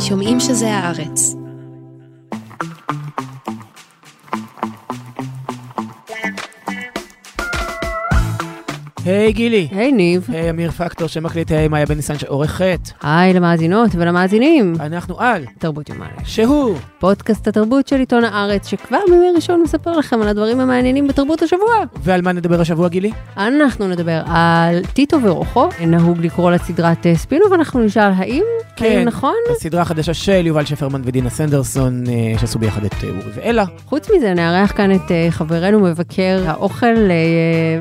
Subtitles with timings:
[0.00, 1.45] שומעים שזה הארץ.
[9.06, 9.68] היי גילי.
[9.70, 10.26] היי ניב.
[10.32, 12.92] היי אמיר פקטור שמקליט היי מאיה בן ניסן שעורך חטא.
[13.02, 14.74] היי למאזינות ולמאזינים.
[14.80, 15.44] אנחנו על.
[15.58, 16.10] תרבות יומיים.
[16.24, 16.76] שהוא.
[16.98, 21.74] פודקאסט התרבות של עיתון הארץ, שכבר בימי ראשון מספר לכם על הדברים המעניינים בתרבות השבוע.
[21.96, 23.10] ועל מה נדבר השבוע גילי?
[23.36, 28.44] אנחנו נדבר על טיטו ורוחו, נהוג לקרוא לסדרת אה, ספינוף, ואנחנו נשאל האם,
[28.76, 28.84] כן.
[28.86, 29.34] האם נכון?
[29.56, 33.64] הסדרה החדשה של יובל שפרמן ודינה סנדרסון, אה, שעשו ביחד את אה, אורי ואלה.
[33.86, 36.96] חוץ מזה, נארח כאן את חברנו מבקר האוכל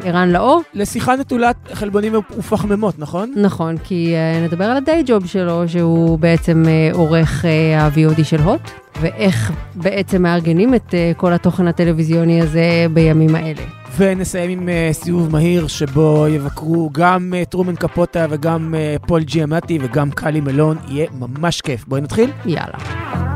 [0.03, 0.61] ערן לאור.
[0.73, 3.33] לשיחה נטולת חלבונים ופחמימות, נכון?
[3.35, 8.41] נכון, כי אה, נדבר על הדיי ג'וב שלו, שהוא בעצם אה, עורך אה, ה-VOD של
[8.41, 13.61] הוט, ואיך בעצם מארגנים את כל התוכן הטלוויזיוני הזה בימים האלה.
[13.97, 19.79] ונסיים עם uh, סיבוב מהיר שבו יבקרו גם uh, טרומן קפוטה וגם uh, פול ג'יאמטי
[19.81, 21.85] וגם קאלי מלון, יהיה ממש כיף.
[21.87, 22.31] בואי נתחיל?
[22.45, 23.34] יאללה.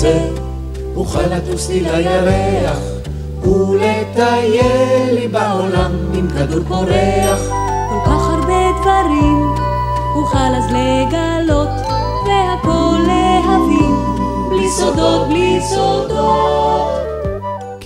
[0.00, 0.18] רק ארצה,
[0.96, 2.78] אוכל לטוס לי לירח,
[3.42, 7.40] ולטייל לי בעולם עם כדור פורח.
[7.90, 9.54] כל כך הרבה דברים
[10.14, 11.68] אוכל אז לגלות
[12.26, 13.96] והכל להבין
[14.50, 17.09] בלי סודות, בלי סודות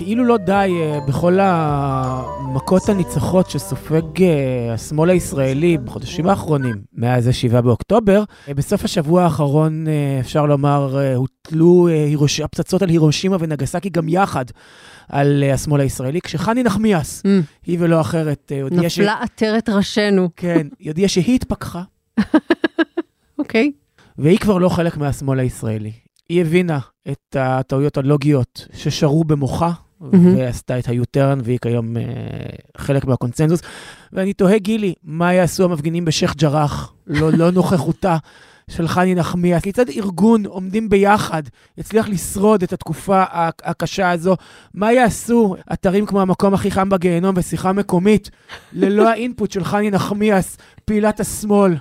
[0.05, 4.21] כאילו לא די uh, בכל המכות הניצחות שסופג uh,
[4.73, 8.23] השמאל הישראלי בחודשים האחרונים, מאז ה-7 באוקטובר.
[8.47, 9.85] Uh, בסוף השבוע האחרון,
[10.19, 12.39] אפשר לומר, הוטלו הירוש...
[12.39, 14.45] הפצצות על הירושימה ונגסקי גם יחד
[15.09, 17.27] על השמאל הישראלי, כשחני נחמיאס, Mm,
[17.65, 18.99] היא ולא אחרת, הודיעה ש...
[18.99, 20.29] נפלה עטרת ראשנו.
[20.35, 21.81] כן, היא הודיעה שהיא התפכחה,
[23.39, 23.71] אוקיי.
[24.17, 25.91] והיא כבר לא חלק מהשמאל הישראלי.
[26.29, 26.79] היא הבינה
[27.11, 30.35] את הטעויות הלוגיות ששרו במוחה, מהמם.
[30.37, 32.03] ועשתה את היוטרן, והיא כיום אה,
[32.77, 33.61] חלק מהקונצנזוס.
[34.13, 38.17] ואני תוהה, גילי, מה יעשו המפגינים בשייח' ג'ראח, לא, לא נוכחותה
[38.69, 39.63] של חני נחמיאס?
[39.63, 41.43] כיצד ארגון עומדים ביחד
[41.77, 43.23] יצליח לשרוד את התקופה
[43.63, 44.35] הקשה הזו?
[44.73, 48.29] מה יעשו אתרים כמו המקום הכי חם בגיהנום ושיחה מקומית,
[48.73, 51.75] ללא האינפוט של חני נחמיאס, פעילת השמאל?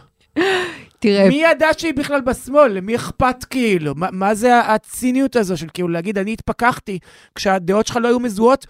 [1.04, 2.72] תראה, מי ידע שהיא בכלל בשמאל?
[2.72, 3.92] למי אכפת כאילו?
[3.96, 6.98] מה, מה זה הציניות הזו של כאילו להגיד, אני התפכחתי,
[7.34, 8.66] כשהדעות שלך לא היו מזוהות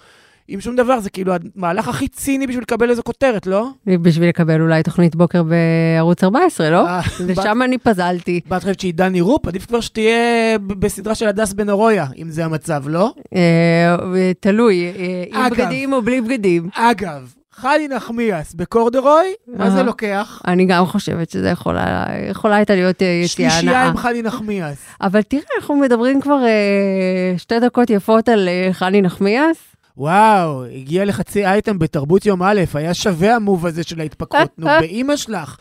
[0.49, 1.01] עם שום דבר?
[1.01, 3.69] זה כאילו המהלך הכי ציני בשביל לקבל איזו כותרת, לא?
[3.87, 6.87] בשביל לקבל אולי תוכנית בוקר בערוץ 14, לא?
[6.87, 8.41] אה, ושם אני פזלתי.
[8.51, 9.47] מה, את חושבת שהיא דני רופ?
[9.47, 13.13] עדיף כבר שתהיה בסדרה של הדס בן ארויה, אם זה המצב, לא?
[13.35, 13.97] אה,
[14.41, 15.51] תלוי, אה, עם.
[15.51, 16.69] בגדים או בלי בגדים.
[16.75, 19.87] אגב, חני נחמיאס בקורדרוי, מה זה אהה.
[19.87, 20.43] לוקח?
[20.47, 23.89] אני גם חושבת שזה יכולה, יכולה הייתה להיות אה, יציאה שלישייה הנאה.
[23.89, 24.79] עם חני נחמיאס.
[25.01, 29.57] אבל תראה, אנחנו מדברים כבר אה, שתי דקות יפות על אה, חני נחמיאס.
[29.97, 34.67] וואו, הגיע לחצי אייטם בתרבות יום א', היה שווה ה move הזה של ההתפכחות, נו,
[34.81, 35.57] באימא שלך.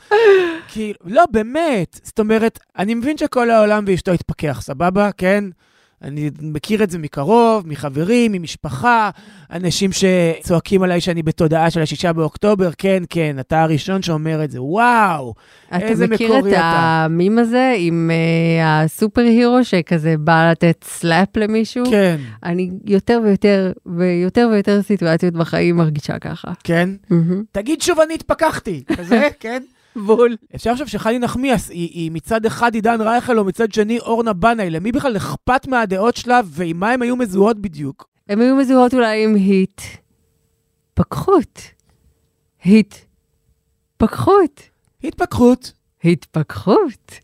[0.67, 1.99] כאילו, לא, באמת.
[2.03, 5.09] זאת אומרת, אני מבין שכל העולם ואשתו התפכח, סבבה?
[5.17, 5.43] כן?
[6.03, 9.09] אני מכיר את זה מקרוב, מחברים, ממשפחה,
[9.51, 14.61] אנשים שצועקים עליי שאני בתודעה של השישה באוקטובר, כן, כן, אתה הראשון שאומר את זה,
[14.61, 15.33] וואו,
[15.71, 17.05] איזה אתה מכיר מקורי את אתה.
[17.05, 21.85] המים הזה עם אה, ה superhero שכזה בא לתת slap למישהו?
[21.89, 26.51] כן, אני יותר ויותר ויותר ויותר סיטואציות בחיים מרגישה ככה.
[26.63, 26.89] כן.
[27.09, 27.43] מהמם.
[27.51, 29.63] תגיד שוב, אני התפכחתי, כזה, כן?
[29.95, 30.35] בול.
[30.55, 34.69] אפשר לחשוב שחני נחמיאס היא, היא מצד אחד עידן רייכל או מצד שני אורנה בנאי,
[34.69, 38.07] למי בכלל אכפת מהדעות שלה ועם מה הן היו מזוהות בדיוק?
[38.29, 39.81] הן היו מזוהות אולי עם היט.
[40.93, 41.59] פקחות.
[42.63, 42.95] היט.
[43.97, 44.61] פקחות.
[45.03, 45.71] התפכחות.
[46.03, 47.19] התפכחות.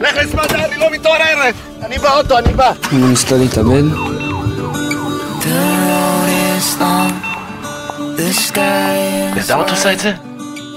[0.00, 1.54] לך לזמן, אני לא מתעוררת!
[1.82, 2.72] אני באוטו, אני בא!
[2.92, 3.14] אמא
[8.24, 9.50] להתאבד?
[9.50, 10.12] למה את עושה את זה?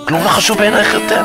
[0.07, 1.21] כלום לא חשוב בעינייך יותר?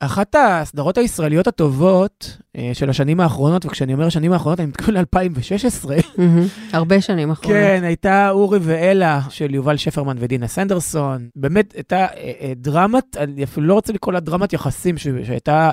[0.00, 5.88] אחת הסדרות הישראליות הטובות אה, של השנים האחרונות, וכשאני אומר השנים האחרונות אני מתכוון ל-2016,
[6.18, 6.46] מהמם.
[6.72, 7.56] הרבה שנים אחרונות.
[7.56, 11.28] כן, הייתה אורי ואלה של יובל שפרמן ודינה סנדרסון.
[11.36, 15.70] באמת הייתה אה, אה, דרמת, אני אפילו לא רוצה לקרוא לה דרמת יחסים, שהייתה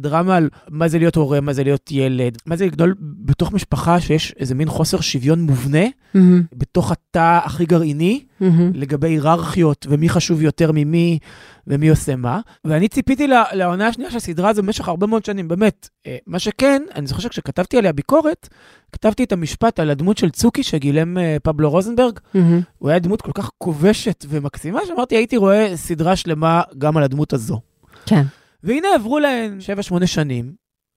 [0.00, 4.00] דרמה על מה זה להיות הורה, מה זה להיות ילד, מה זה לגדול בתוך משפחה
[4.00, 5.84] שיש איזה מין חוסר שוויון מובנה,
[6.14, 6.42] מהמם.
[6.54, 8.70] בתוך התא הכי גרעיני, מהמם.
[8.74, 11.18] לגבי היררכיות ומי חשוב יותר ממי
[11.66, 12.40] ומי עושה מה.
[12.64, 15.88] ואני ציפיתי לה- לעונה השנייה של הסדרה הזו במשך הרבה מאוד שנים, באמת.
[16.06, 18.48] אה, מה שכן, אני זוכר שכשכתבתי עליה ביקורת,
[18.92, 22.18] כתבתי את המשפט על הדמות של צוקי שגילם אה, פבלו רוזנברג.
[22.34, 22.60] מהמם.
[22.78, 27.32] הוא היה דמות כל כך כובשת ומקסימה, שאמרתי, הייתי רואה סדרה שלמה גם על הדמות
[27.32, 27.60] הזו.
[28.06, 28.22] כן.
[28.66, 29.58] והנה עברו להן
[30.02, 30.52] 7-8 שנים,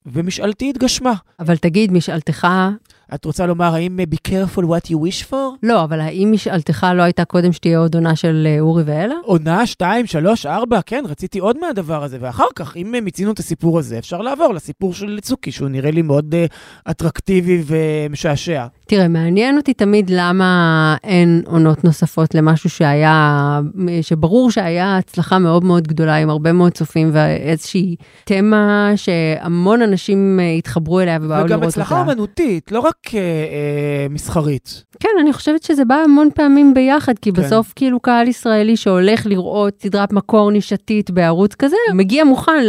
[0.05, 1.13] ומשאלתי התגשמה.
[1.39, 2.47] אבל תגיד, משאלתך,
[3.13, 5.35] את רוצה לומר, האם be careful what you wish for?
[5.63, 9.15] לא, אבל האם משאלתך לא הייתה קודם שתהיה עוד עונה של אה, אורי ואלה?
[9.23, 12.17] עונה 2, 3, 4, כן, רציתי עוד מהדבר הזה.
[12.21, 15.91] ואחר כך, אם אה, מיצינו את הסיפור הזה, אפשר לעבור לסיפור של צוקי, שהוא נראה
[15.91, 18.65] לי מאוד uh, אטרקטיבי ומשעשע.
[18.87, 23.59] תראה, מעניין אותי תמיד למה אין עונות נוספות למשהו שהיה,
[24.01, 30.51] שברור שהיה הצלחה מאוד מאוד גדולה עם הרבה מאוד צופים ואיזושהי תמה שהמון אנשים אה,
[30.51, 31.55] התחברו אליה ובאו לראות אותה.
[31.57, 33.13] וגם הצלחה אומנותית, לא רק uh, uh,
[34.09, 34.83] מסחרית.
[34.99, 37.41] כן, אני חושבת שזה בא המון פעמים ביחד, כי כן.
[37.41, 42.63] בסוף כאילו קהל ישראלי שהולך לראות סדרת מקור נישתית בערוץ כזה, מגיע מוכן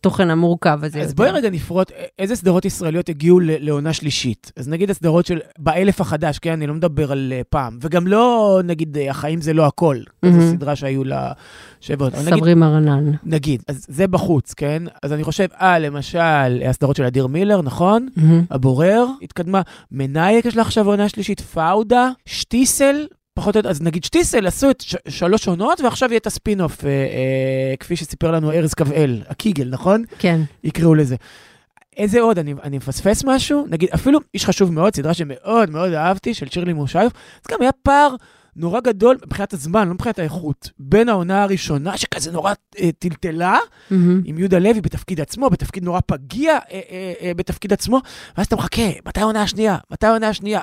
[0.00, 1.00] לתוכן המורכב הזה.
[1.00, 1.16] אז יותר.
[1.16, 4.52] בואי רגע נפרוט, איזה סדרות ישראליות הגיעו לעונה שלישית.
[4.56, 6.52] אז נגיד הסדרות של באלף החדש, כן?
[6.52, 7.78] אני לא מדבר על uh, פעם.
[7.80, 9.96] וגם לא, נגיד, uh, החיים זה לא הכל.
[10.22, 10.40] מהמם.
[10.40, 11.32] זו סדרה שהיו לה
[11.80, 12.14] שבע עונות.
[12.14, 13.12] אבל נגיד, סברי מרנן.
[13.24, 14.82] נגיד, אז זה בחוץ, כן?
[15.02, 18.08] אז אני חושב, אה, למשל, הסדרות של אדיר מילר, נכון?
[18.16, 18.44] מהמם.
[18.50, 19.62] הבורר, התקדמה.
[19.92, 24.70] מנאייק יש לה עכשיו עונה שלישית, פאודה, שטיסל, פחות או יותר, אז נגיד שטיסל עשו
[24.70, 29.22] את ש- שלוש עונות, ועכשיו יהיה את הספין-אוף, אה, אה, כפי שסיפר לנו ארז קו-אל,
[29.28, 30.04] הקיגל, נכון?
[30.18, 30.40] כן.
[30.64, 31.16] יקראו לזה.
[31.96, 32.38] איזה עוד?
[32.38, 33.66] אני, אני מפספס משהו?
[33.70, 37.72] נגיד, אפילו איש חשוב מאוד, סדרה שמאוד מאוד אהבתי, של שירלי מושיוף, אז גם היה
[37.72, 38.14] פער
[38.56, 43.58] נורא גדול מבחינת הזמן, לא מבחינת האיכות, בין העונה הראשונה, שכזה נורא אה, טלטלה,
[43.90, 44.22] מהמם.
[44.24, 46.58] עם יהודה לוי בתפקיד עצמו, בתפקיד נורא פגיע אה,
[46.90, 48.00] אה, אה, בתפקיד עצמו,
[48.36, 49.76] ואז אתה מחכה, מתי העונה השנייה?
[49.90, 50.60] מתי העונה השנייה?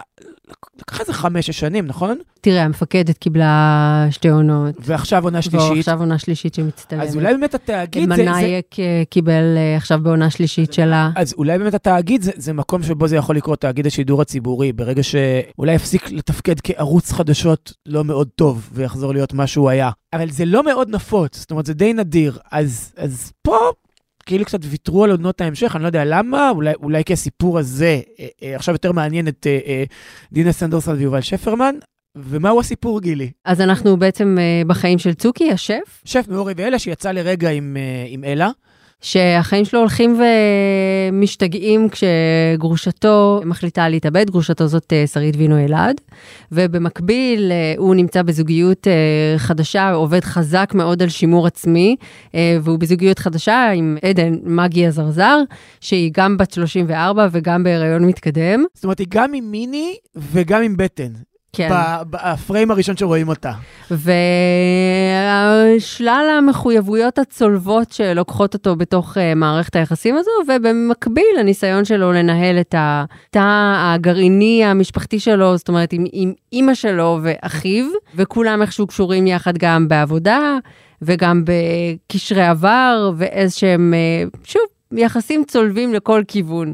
[0.82, 2.18] לקח איזה חמש-שש שנים, נכון?
[2.42, 4.76] תראה, המפקדת קיבלה שתי עונות.
[4.80, 5.72] ועכשיו עונה שלישית.
[5.72, 7.04] ועכשיו עונה שלישית שמצטלמת.
[7.04, 8.16] אז אולי באמת התאגיד זה...
[8.16, 8.24] זה...
[8.24, 11.10] מנאייק אה, קיבל אה, עכשיו בעונה שלישית שלה.
[11.16, 15.04] אז אולי באמת התאגיד זה, זה מקום שבו זה יכול לקרות, תאגיד השידור הציבורי, ברגע
[15.04, 19.90] שאולי יפסיק לתפקד כערוץ חדשות לא מאוד טוב ויחזור להיות מה שהוא היה.
[20.14, 22.40] אבל זה לא מאוד נפוץ, זאת אומרת, זה די נדיר.
[22.52, 23.58] אז, אז פה
[24.28, 28.02] כאילו קצת ויתרו על עונות ההמשך, אני לא יודע למה, אולי, אולי כי הסיפור הזה
[28.20, 29.84] אה, אה, עכשיו יותר מעניין את אה, אה,
[30.32, 31.76] דינה סנדרסון ויובל שפרמן.
[32.16, 33.32] ומהו הסיפור, גילי?
[33.46, 38.06] אז אנחנו בעצם אה, בחיים של צוקי, השף, שף מאורי ואלה שיצא לרגע עם, אה,
[38.08, 38.50] עם אלה.
[39.02, 40.20] שהחיים שלו הולכים
[41.12, 46.02] ומשתגעים כשגרושתו מחליטה להתאבד, גרושתו זאת אה, שרית וינו אלעד,
[46.52, 48.94] ובמקביל אה, הוא נמצא בזוגיות אה,
[49.38, 51.96] חדשה, עובד חזק מאוד על שימור עצמי,
[52.62, 55.40] והוא בזוגיות חדשה עם עדן מגי הזרזר,
[55.82, 58.64] שהיא גם בת 34 וגם בהיריון מתקדם.
[58.74, 61.14] זאת אומרת, היא גם עם מיני וגם עם בטן.
[61.54, 61.70] כן.
[62.10, 63.52] בפריים הראשון שרואים אותה.
[65.78, 72.76] ושלל המחויבויות הצולבות שלוקחות אותו בתוך uh, מערכת היחסים הזו, ובמקביל הניסיון שלו לנהל את
[72.78, 77.86] התא הגרעיני המשפחתי שלו, זאת אומרת עם, עם אימא שלו ואחיו,
[78.16, 80.58] וכולם איכשהו קשורים יחד גם בעבודה
[81.02, 86.74] וגם בקשרי עבר ואיזשהם, uh, שוב, יחסים צולבים לכל כיוון.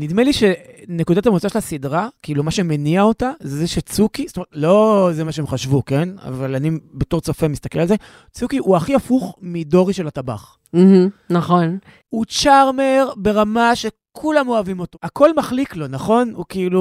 [0.00, 4.48] נדמה לי שנקודת המוצא של הסדרה, כאילו מה שמניע אותה, זה זה שצוקי, זאת אומרת,
[4.52, 6.08] לא זה מה שהם חשבו, כן?
[6.18, 7.94] אבל אני בתור צופה מסתכל על זה,
[8.32, 10.56] צוקי הוא הכי הפוך מדורי של הטבח.
[10.72, 11.78] מהמם, נכון.
[12.08, 13.76] הוא צ'ארמר ברמה
[14.18, 14.98] שכולם אוהבים אותו.
[15.02, 16.32] הכל מחליק לו, נכון?
[16.34, 16.80] הוא כאילו...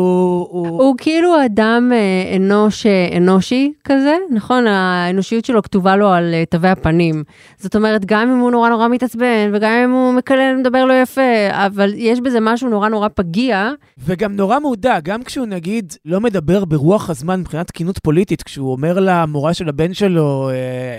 [0.49, 0.67] הוא...
[0.67, 4.67] הוא כאילו אדם אה, אנוש אה, אנושי כזה, נכון?
[4.67, 7.23] האנושיות שלו כתובה לו על אה, תווי הפנים.
[7.57, 11.21] זאת אומרת, גם אם הוא נורא נורא מתעצבן, וגם אם הוא מקלל, מדבר לא יפה,
[11.51, 13.71] אבל יש בזה משהו נורא נורא פגיע.
[13.97, 18.99] וגם נורא מודע, גם כשהוא נגיד לא מדבר ברוח הזמן מבחינת תקינות פוליטית, כשהוא אומר
[18.99, 20.49] למורה של הבן שלו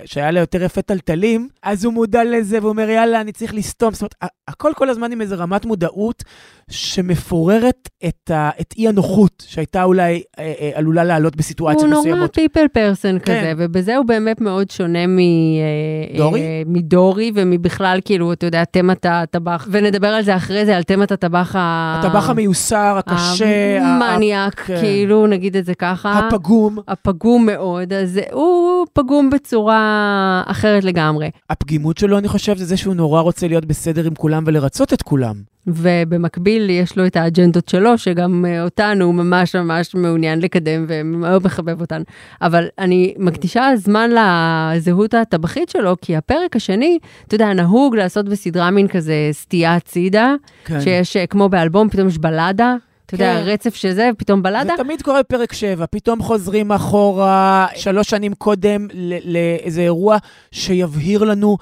[0.05, 3.93] שהיה לה יותר יפה טלטלים, אז הוא מודע לזה והוא אומר, יאללה, אני צריך לסתום.
[3.93, 4.15] זאת אומרת,
[4.49, 6.24] הכל כל הזמן עם איזו רמת מודעות
[6.71, 12.01] שמפוררת את, ה, את אי הנוחות שהייתה אולי אה, אה, עלולה לעלות בסיטואציות הוא נורא
[12.01, 12.35] מסוימות.
[12.35, 13.41] פיפל פרסון כן.
[13.41, 15.19] כזה, ובזה הוא באמת מאוד שונה מ...
[15.19, 16.41] אה, דורי?
[16.41, 21.13] אה, מדורי, ומבכלל, כאילו, אתה יודע, תמת הטבח, ונדבר על זה אחרי זה, על תמת
[21.13, 22.01] הטבח ה...
[22.05, 24.81] הטבח המיוסר, הקשה, ה- המניאק, כן.
[24.81, 26.19] כאילו, נגיד את זה ככה.
[26.19, 26.79] הפגום.
[26.89, 31.31] הפגום מאוד, אז הוא פגום בצורה אחרת לגמרי.
[31.51, 35.03] הפגימות שלו, אני חושב, זה זה שהוא נורא רוצה להיות בסדר עם כולם ולרצות את
[35.03, 35.54] כולם.
[35.67, 41.45] ובמקביל יש לו את האג'נדות שלו, שגם אה, אותנו הוא ממש ממש מעוניין לקדם ומאוד
[41.45, 42.03] מחבב אותן.
[42.43, 48.71] אבל אני מקדישה זמן לזהות הטבחית שלו, כי הפרק השני, אתה יודע, נהוג לעשות בסדרה
[48.71, 50.81] מין כזה סטייה הצידה, כן.
[50.81, 52.77] שיש אה, כמו באלבום, פתאום יש בלדה.
[53.07, 53.43] אתה יודע, כן.
[53.51, 54.75] רצף שזה, פתאום בלדה.
[54.77, 60.17] זה תמיד קורה בפרק 7, פתאום חוזרים אחורה שלוש שנים קודם ל- לאיזה אירוע
[60.51, 61.57] שיבהיר לנו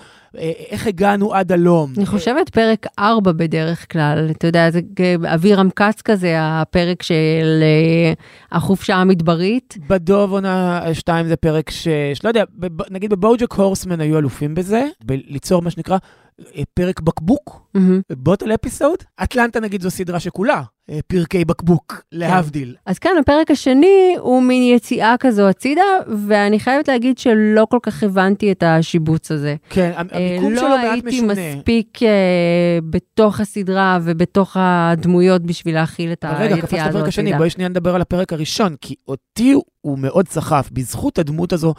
[0.70, 1.92] איך הגענו עד הלום.
[1.96, 4.80] אני חושבת פרק 4 בדרך כלל, אתה יודע, זה
[5.34, 8.12] אבירם כץ כזה, הפרק של אה,
[8.56, 9.76] החופשה המדברית.
[9.88, 11.88] בדוב עונה 2 זה פרק ש...
[12.14, 12.44] שלא יודע,
[12.90, 15.96] נגיד בבוג'ק הורסמן היו אלופים בזה, ליצור מה שנקרא
[16.56, 17.62] אה, פרק בקבוק.
[18.12, 18.98] בוטל אפיסוד.
[19.22, 22.74] אטלנטה נגיד זו סדרה שכולה, אה, פרקי בקבוק, להבדיל.
[22.86, 25.82] אז כאן הפרק השני הוא מין יציאה כזו הצידה,
[26.26, 29.56] ואני חייבת להגיד שלא כל כך הבנתי את השיבוץ הזה.
[29.70, 29.92] כן,
[30.42, 31.32] אה, לא הייתי משונה.
[31.32, 37.32] מספיק אה, בתוך הסדרה ובתוך הדמויות בשביל להכיל את אבל רגע, היציאה קפצת לפרק השני.
[37.36, 41.74] בואי שנייה נדבר על הפרק הראשון, כי אותי הוא מאוד סחף, בזכות הדמות הזו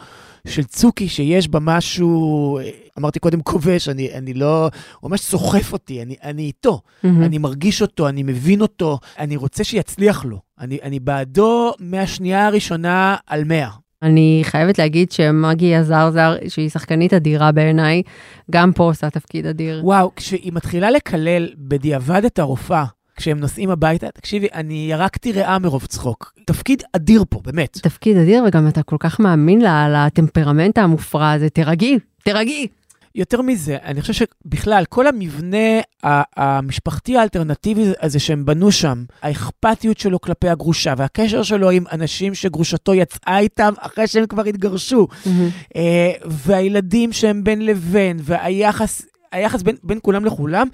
[0.46, 4.70] של צוקי, שיש בה משהו, אה, אמרתי קודם כובש, אני, אני לא,
[5.00, 7.22] הוא ממש סוחף אותי, אני, אני איתו, מהמם.
[7.22, 10.38] אני מרגיש אותו, אני מבין אותו, אני רוצה שיצליח לו.
[10.60, 13.83] אני, אני בעדו מהשנייה הראשונה על מאה.
[14.04, 18.02] אני חייבת להגיד שמגי עזרזר, שהיא שחקנית אדירה בעיניי,
[18.50, 19.80] גם פה עושה תפקיד אדיר.
[19.84, 22.84] וואו, כשהיא מתחילה לקלל בדיעבד את הרופאה,
[23.16, 26.32] כשהם נוסעים הביתה, תקשיבי, אני ירקתי ריאה מרוב צחוק.
[26.46, 27.78] תפקיד אדיר פה, באמת.
[27.82, 31.50] תפקיד אדיר, וגם אתה כל כך מאמין לה, לטמפרמנט המופרע הזה.
[31.50, 32.66] תירגעי, תירגעי.
[33.14, 35.80] יותר מזה, אני חושב שבכלל, כל המבנה
[36.36, 42.94] המשפחתי האלטרנטיבי הזה שהם בנו שם, האכפתיות שלו כלפי הגרושה והקשר שלו עם אנשים שגרושתו
[42.94, 45.08] יצאה איתם אחרי שהם כבר התגרשו,
[45.76, 49.02] אה, והילדים שהם בין לבין, והיחס
[49.34, 50.66] היחס בין, בין כולם לכולם,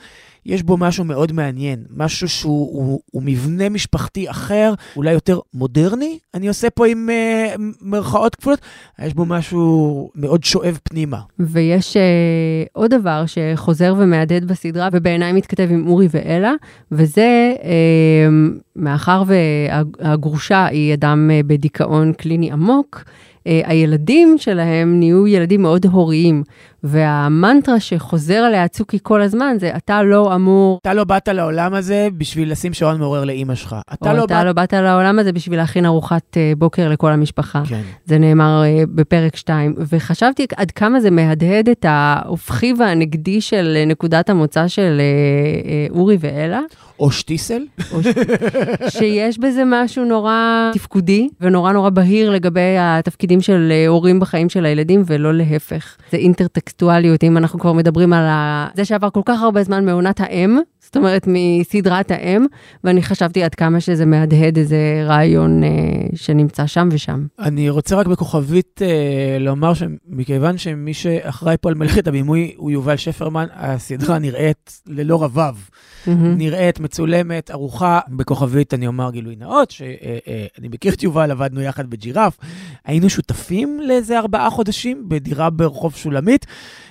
[0.47, 6.19] יש בו משהו מאוד מעניין, משהו שהוא הוא, הוא מבנה משפחתי אחר, אולי יותר מודרני,
[6.35, 8.61] אני עושה פה עם אה, מרכאות כפולות,
[8.99, 11.21] יש בו משהו מאוד שואב פנימה.
[11.39, 12.03] ויש אה,
[12.73, 16.53] עוד דבר שחוזר ומהדהד בסדרה, ובעיניי מתכתב עם אורי ואלה,
[16.93, 18.29] וזה אה,
[18.77, 23.05] מאחר והגרושה היא אדם אה, בדיכאון קליני עמוק,
[23.47, 26.43] אה, הילדים שלהם נהיו ילדים מאוד הוריים,
[26.85, 32.09] והמנטרה שחוזר עליה צוקי כל הזמן זה, אתה לא אמור, אתה לא באת לעולם הזה
[32.19, 33.77] בשביל לשים שעון מעורר לאימא שלך.
[33.93, 34.45] אתה או לא אתה באת...
[34.47, 37.63] לא באת לעולם הזה בשביל להכין ארוחת אה, בוקר לכל המשפחה.
[37.67, 37.81] כן.
[38.07, 43.85] זה נאמר אה, בפרק 2, וחשבתי עד כמה זה מהדהד את ההופכי והנגדי של אה,
[43.85, 45.01] נקודת המוצא של
[45.91, 46.61] אורי ואלה,
[47.01, 47.63] או שטיסל.
[47.93, 48.07] או ש...
[48.99, 55.03] שיש בזה משהו נורא תפקודי ונורא נורא בהיר לגבי התפקידים של הורים בחיים של הילדים,
[55.07, 55.97] ולא להפך.
[56.11, 56.17] זה
[56.71, 58.69] אינטרטקסטואליות, אם אנחנו כבר מדברים על ה...
[58.75, 60.59] זה שעבר כל כך הרבה זמן מעונת האם,
[60.91, 62.47] זאת אומרת מסדרת האם,
[62.85, 65.69] ואני חשבתי עד כמה שזה מהדהד איזה רעיון אה,
[66.15, 67.27] שנמצא שם ושם.
[67.39, 72.97] אני רוצה רק בכוכבית אה, לומר שמכיוון שמי שאחראי פה על מלאכת הבימוי הוא יובל
[72.97, 75.55] שפרמן, הסדרה נראית ללא רבב.
[76.07, 76.39] מהמם.
[76.39, 78.01] נראית, מצולמת, ערוכה.
[78.09, 82.39] בכוכבית אני אומר גילוי נאות, שאני מכיר את יובל, עבדנו יחד בג'ירף.
[82.85, 86.47] היינו שותפים לאיזה ארבעה חודשים בדירה ברחוב שולמית,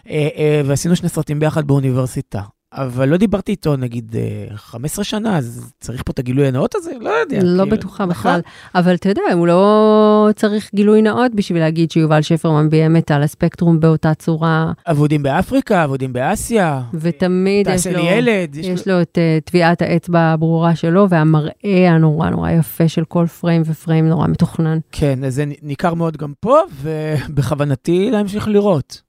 [0.10, 2.42] אה, אה, ועשינו שני סרטים ביחד באוניברסיטה.
[2.74, 6.92] אבל לא דיברתי איתו נגיד אה, 15 שנה, אז צריך פה את הגילוי הנאות הזה?
[7.02, 7.40] לא יודע.
[7.44, 8.10] לא כאילו, בטוחה נכון?
[8.10, 8.42] בכלל,
[8.76, 13.80] אבל אתה יודע, הוא לא צריך גילוי נאות בשביל להגיד שיובל שפרמן את על הספקטרום
[13.80, 16.82] באותה צורה, אבודים באפריקה, אבודים באסיה.
[16.94, 18.56] ותמיד יש תעשה לו, לי ילד.
[18.56, 23.62] יש לו את uh, טביעת האצבע הברורה שלו, והמראה הנורא נורא יפה של כל פריים
[23.66, 24.80] ופריים נורא מתוכנן.
[24.92, 29.02] כן, אז זה ניכר מאוד גם פה, ובכוונתי להמשיך לראות.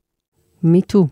[0.62, 1.06] מי טו.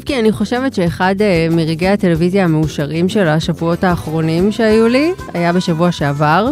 [0.00, 5.92] איבקי, אני חושבת שאחד uh, מרגעי הטלוויזיה המאושרים של השבועות האחרונים שהיו לי, היה בשבוע
[5.92, 6.48] שעבר,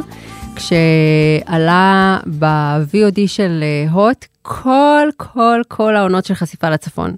[0.56, 7.16] כשעלה ב-VOD של uh, הוט כל, כל, כל העונות של חשיפה לצפון.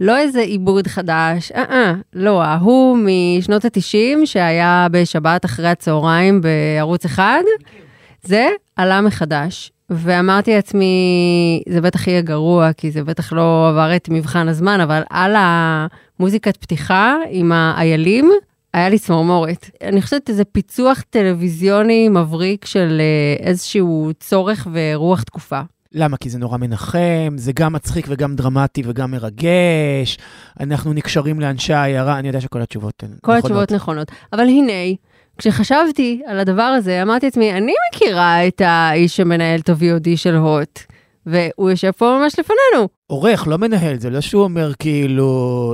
[0.00, 7.04] לא איזה עיבוד חדש, אה, אה, לא, ההוא משנות ה-90 שהיה בשבת אחרי הצהריים בערוץ
[7.04, 7.42] אחד,
[8.22, 9.72] זה עלה מחדש.
[9.90, 15.02] ואמרתי לעצמי, זה בטח יהיה גרוע, כי זה בטח לא עבר את מבחן הזמן, אבל
[15.10, 18.30] על המוזיקת פתיחה עם האיילים,
[18.74, 19.70] היה לי צמרמורת.
[19.82, 25.60] אני חושבת איזה פיצוח טלוויזיוני מבריק של אה, איזשהו צורך ורוח תקופה.
[25.92, 26.16] למה?
[26.16, 30.18] כי זה נורא מנחם, זה גם מצחיק וגם דרמטי וגם מרגש.
[30.60, 34.12] אנחנו נקשרים לאנשי העיירה, אני יודע שכל התשובות הן כל התשובות נכונות.
[34.32, 34.72] אבל הנה,
[35.38, 40.80] כשחשבתי על הדבר הזה, אמרתי לעצמי, אני מכירה את האיש שמנהל את ה-VOD של הוט,
[41.26, 42.88] והוא יושב פה ממש לפנינו.
[43.06, 45.28] עורך, לא מנהל, זה לא שהוא אומר כאילו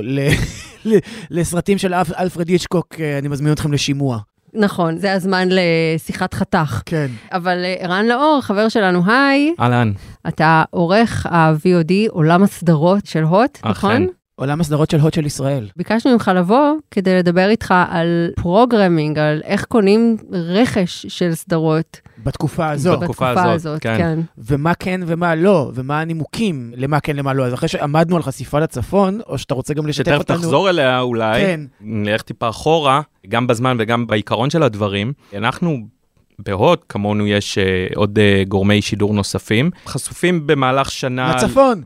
[0.05, 0.29] ל-
[0.93, 0.99] ל-
[1.31, 4.19] לסרטים של אלפ- אלפרד היצ'קוק, אה, אני מזמין אתכם לשימוע.
[4.55, 6.83] נכון, זה הזמן לשיחת חתך.
[6.87, 7.07] כן.
[7.33, 9.93] אבל אה, ערן לאור, חבר שלנו, היי, אהלן.
[10.29, 14.07] אתה עורך ה-VOD, עולם הסדרות של הוט, נכון?
[14.43, 15.69] עולם הסדרות של הוט של ישראל.
[15.77, 22.01] ביקשנו ממך לבוא כדי לדבר איתך על programming, על איך קונים רכש של סדרות.
[22.25, 22.99] בתקופה הזו.
[22.99, 23.99] בתקופה הזאת, כן.
[23.99, 24.21] כן.
[24.39, 27.47] ומה כן ומה לא, ומה הנימוקים למה כן למה לא.
[27.47, 30.37] אז אחרי שעמדנו על חשיפה לצפון, או שאתה רוצה גם לשתף שתכף אותנו...
[30.37, 31.61] תחזור אליה אולי, כן.
[31.81, 35.13] נלך טיפה אחורה, גם בזמן וגם בעיקרון של הדברים.
[35.37, 35.79] אנחנו
[36.39, 41.83] בהוט, כמונו יש אה, עוד אה, גורמי שידור נוספים, חשופים במהלך שנה, לצפון.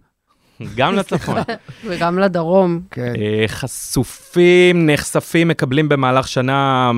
[0.74, 1.36] גם לצפון,
[1.88, 2.80] וגם לדרום.
[2.90, 3.12] כן.
[3.16, 6.90] אה, חשופים, נחשפים, מקבלים במהלך שנה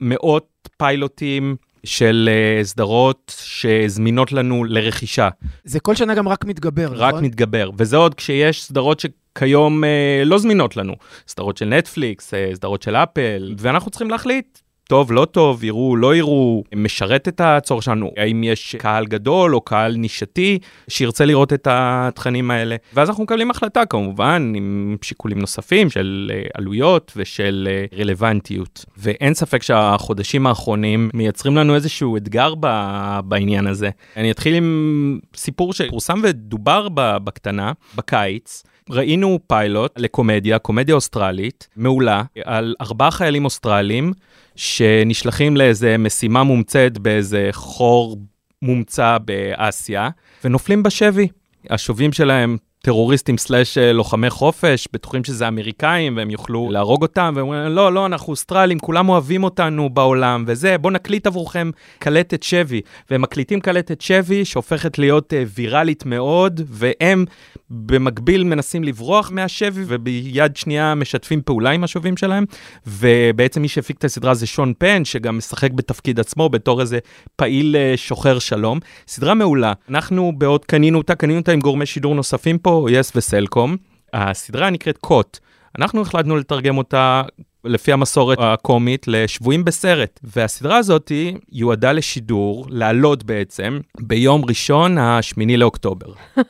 [0.00, 5.28] מאות פיילוטים של אה, סדרות שזמינות לנו לרכישה,
[5.64, 7.00] זה כל שנה גם רק מתגבר, נכון?
[7.00, 7.70] רק מתגבר.
[7.78, 10.94] וזה עוד כשיש סדרות שכיום אה, לא זמינות לנו.
[11.28, 14.58] סדרות של נטפליקס, אה, סדרות של אפל, ואנחנו צריכים להחליט.
[14.92, 19.60] טוב, לא טוב, יראו, לא יראו, משרת את הצורך שלנו, האם יש קהל גדול או
[19.60, 20.58] קהל נישתי
[20.88, 22.76] שירצה לראות את התכנים האלה.
[22.94, 28.84] ואז אנחנו מקבלים החלטה כמובן עם שיקולים נוספים של אה, עלויות ושל אה, רלוונטיות.
[28.96, 33.90] ואין ספק שהחודשים האחרונים מייצרים לנו איזשהו אתגר ב- בעניין הזה.
[34.16, 38.62] אני אתחיל עם סיפור שפורסם ודובר בקטנה, בקיץ.
[38.92, 44.12] ראינו פיילוט לקומדיה, קומדיה אוסטרלית, מעולה, על ארבעה חיילים אוסטרלים
[44.56, 48.16] שנשלחים לאיזה משימה מומצאת באיזה חור
[48.62, 50.10] מומצא באסיה,
[50.44, 51.28] ונופלים בשבי.
[51.70, 57.44] השובים שלהם טרוריסטים סלאש אה, לוחמי חופש, בטוחים שזה אמריקאים והם יוכלו להרוג אותם, והם
[57.44, 62.80] אומרים, לא, לא, אנחנו אוסטרלים, כולם אוהבים אותנו בעולם, וזה, בואו נקליט עבורכם קלטת שבי.
[63.10, 67.24] והם מקליטים קלטת שבי שהופכת להיות אה, ויראלית מאוד, והם
[67.70, 72.44] במקביל מנסים לברוח מהשבי, וביד שנייה משתפים פעולה עם השובים שלהם,
[72.86, 76.98] ובעצם מי שהפיק את הסדרה זה שון פן, שגם משחק בתפקיד עצמו בתור איזה
[77.36, 78.78] פעיל אה, שוחר שלום.
[79.08, 79.72] סדרה מעולה.
[79.88, 83.76] אנחנו בעוד קנינו אותה, קנינו אותה עם גורמי שידור נוספים פה, יס וסלקום.
[84.12, 85.38] הסדרה נקראת קוט.
[85.78, 87.22] אנחנו החלטנו לתרגם אותה
[87.64, 90.20] לפי המסורת הקומית לשבויים בסרט.
[90.22, 91.12] והסדרה הזאת
[91.52, 96.06] יועדה לשידור, לעלות בעצם, ביום ראשון, השמיני לאוקטובר.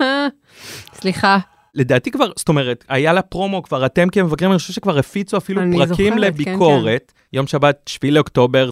[1.00, 1.38] סליחה,
[1.75, 5.61] לדעתי כבר, זאת אומרת, היה לה פרומו כבר, אתם כמבקרים, אני חושב שכבר הפיצו אפילו
[5.61, 7.12] פרקים זוכרת, כן, לביקורת.
[7.33, 8.71] יום שבת, 7 לאוקטובר,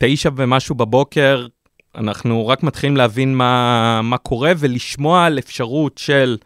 [0.00, 1.46] תשע ומשהו בבוקר,
[1.94, 6.36] אנחנו רק מתחילים להבין מה, מה קורה ולשמוע על אפשרות של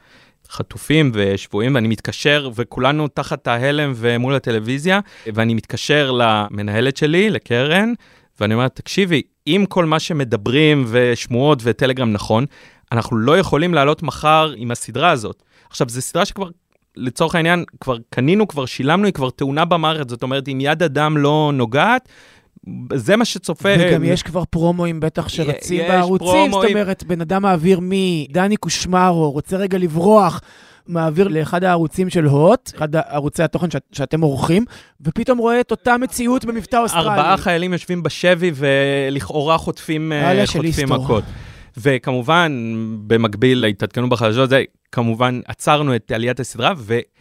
[0.50, 7.92] חטופים ושבויים, ואני מתקשר, וכולנו תחת ההלם ומול הטלוויזיה, ואני מתקשר למנהלת שלי, לקרן,
[8.40, 12.44] ואני אומר, תקשיבי, אם כל מה שמדברים ושמועות וטלגרם נכון,
[12.92, 15.42] אנחנו לא יכולים לעלות מחר עם הסדרה הזאת.
[15.70, 16.48] עכשיו, זו סדרה שכבר,
[16.96, 21.16] לצורך העניין, כבר קנינו, כבר שילמנו, היא כבר טעונה במערכת, זאת אומרת, אם יד אדם
[21.16, 22.08] לא נוגעת,
[22.94, 23.68] זה מה שצופה...
[23.78, 26.64] וגם יש כבר פרומואים בטח שרצים בערוצים, זאת.
[26.64, 30.40] אומרת, בן אדם מעביר מדני קושמרו, רוצה רגע לברוח,
[30.88, 34.64] מעביר לאחד הערוצים של הוט, אחד ערוצי התוכן שאת, שאתם עורכים,
[35.00, 37.08] ופתאום רואה את אותה מציאות במבטא אוסטרלי.
[37.08, 40.88] ארבעה חיילים יושבים בשבי ולכאורה חוטפים, אה, חוטפים.
[40.88, 41.24] מכות.
[41.76, 42.74] וכמובן,
[43.06, 46.72] במקביל להתעדכנו בחדשות, זה כמובן עצרנו את עליית הסדרה,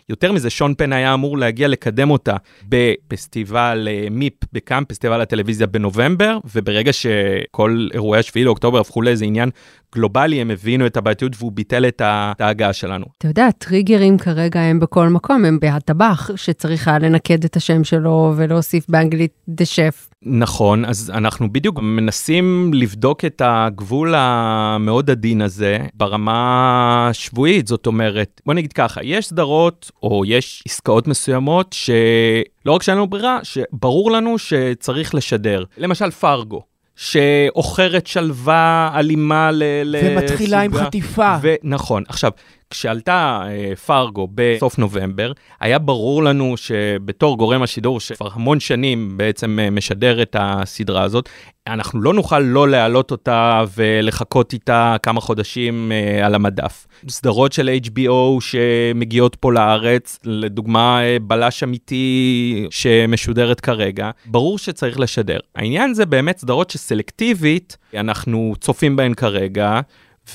[0.09, 2.35] ויותר מזה, שון פן היה אמור להגיע לקדם אותה
[2.69, 9.49] בפסטיבל אה, מיפ בקאמפ, פסטיבל הטלוויזיה בנובמבר, וברגע שכל אירועי השביעי לאוקטובר הפכו לאיזה עניין
[9.95, 12.01] גלובלי, הם הבינו את הבעייתיות והוא ביטל את
[12.39, 13.05] ההגעה שלנו.
[13.17, 18.33] אתה יודע, טריגרים כרגע הם בכל מקום, הם בהטבח, שצריך היה לנקד את השם שלו
[18.37, 20.09] ולהוסיף באנגלית דה שף.
[20.27, 28.41] נכון, אז אנחנו בדיוק מנסים לבדוק את הגבול המאוד עדין הזה ברמה השבועית, זאת אומרת,
[28.45, 34.11] בוא נגיד ככה, יש סדרות או יש עסקאות מסוימות שלא רק שאין לנו ברירה, שברור
[34.11, 35.63] לנו שצריך לשדר.
[35.77, 36.61] למשל פרגו.
[36.95, 39.63] שאוכרת שלווה אלימה ל...
[40.03, 40.73] ומתחילה עם.
[40.73, 41.35] חטיפה.
[41.41, 42.03] ו- נכון.
[42.07, 42.31] עכשיו,
[42.69, 49.59] כשעלתה אה, פרגו בסוף נובמבר, היה ברור לנו שבתור גורם השידור, שכבר המון שנים בעצם
[49.59, 51.29] אה, משדר את הסדרה הזאת,
[51.67, 56.87] אנחנו לא נוכל לא להעלות אותה ולחכות איתה כמה חודשים אה, על המדף.
[57.09, 65.39] סדרות של HBO שמגיעות פה לארץ, לדוגמה בלש אמיתי שמשודרת כרגע, ברור שצריך לשדר.
[65.55, 69.81] העניין זה באמת סדרות שסלקטיבית, אנחנו צופים בהן כרגע.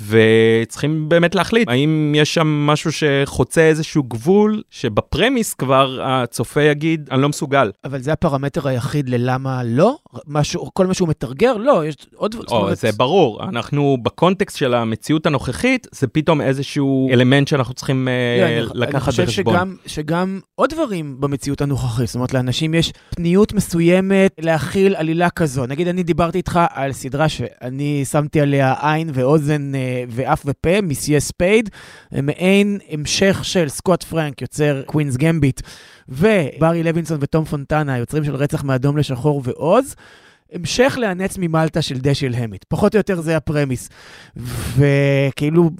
[0.08, 7.22] וצריכים באמת להחליט האם יש שם משהו שחוצה איזשהו גבול שבפרמיס כבר הצופה יגיד אני
[7.22, 7.70] לא מסוגל.
[7.84, 9.96] אבל זה הפרמטר היחיד ללמה לא?
[10.26, 11.56] משהו, כל מה שהוא מטרגר?
[11.56, 12.32] לא, יש עוד...
[12.34, 17.74] זאת או, אומרת, זה ברור, אנחנו בקונטקסט של המציאות הנוכחית, זה פתאום איזשהו אלמנט שאנחנו
[17.74, 18.10] צריכים לא,
[18.44, 19.26] אה, אני- לקחת אני בחשבון.
[19.26, 25.30] חושב שגם, שגם עוד דברים במציאות הנוכחית, זאת אומרת, לאנשים יש פניות מסוימת להכיל עלילה
[25.30, 25.66] כזו.
[25.66, 31.20] נגיד, אני דיברתי איתך על סדרה שאני שמתי עליה עין ואוזן אה, ואף ופה, Monsieur
[31.20, 31.70] Spade,
[32.12, 35.60] מעין המשך של סקוט פרנק, יוצר Queen's Gambit,
[36.08, 39.94] וברי לוינסון ותום פונטנה, היוצרים של רצח מאדום לשחור ועוז.
[40.52, 42.64] המשך לאנץ ממלטה של דשיל המית.
[42.68, 43.88] פחות או יותר זה הפרמיס.
[44.76, 45.70] וכאילו,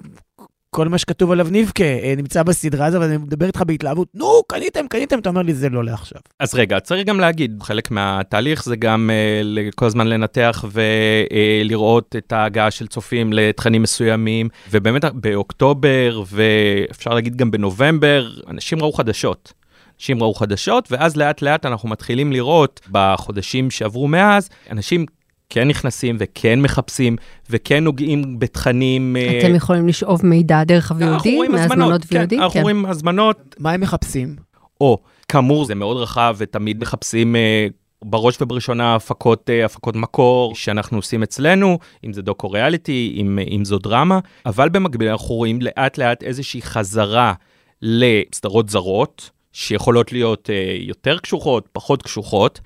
[0.71, 4.89] כל מה שכתוב עליו נבכה אה, נמצא בסדרה הזו, ואני מדבר איתך בהתלהבות, נו, קניתם,
[4.89, 6.21] קניתם, אתה אומר לי, זה לא לעכשיו.
[6.39, 12.19] אז רגע, צריך גם להגיד, חלק מהתהליך זה גם uh, כל הזמן לנתח ולראות uh,
[12.19, 19.53] את ההגעה של צופים לתכנים מסוימים, ובאמת באוקטובר, ואפשר להגיד גם בנובמבר, אנשים ראו חדשות.
[19.99, 25.07] אנשים ראו חדשות, ואז לאט לאט אנחנו מתחילים לראות בחודשים שעברו מאז, אנשים
[25.51, 27.17] כן נכנסים וכן מחפשים
[27.51, 29.17] וכן נוגעים בתכנים.
[29.17, 32.09] אה, אתם יכולים לשאוב מידע דרך ה-VOD, מהזמנות VOD?
[32.09, 33.57] כן, אנחנו רואים הזמנות.
[33.59, 34.37] מה הם מחפשים?
[34.81, 37.67] או, כאמור, זה מאוד רחב ותמיד מחפשים אה,
[38.05, 43.65] בראש ובראשונה הפקות, אה, הפקות מקור שאנחנו עושים אצלנו, אם זה דוקו ריאליטי, אם, אם
[43.65, 47.33] זו דרמה, אבל במקביל אנחנו רואים לאט לאט איזושהי חזרה
[47.83, 52.61] לסדרות זרות, שיכולות להיות אה, יותר קשוחות, פחות קשוחות.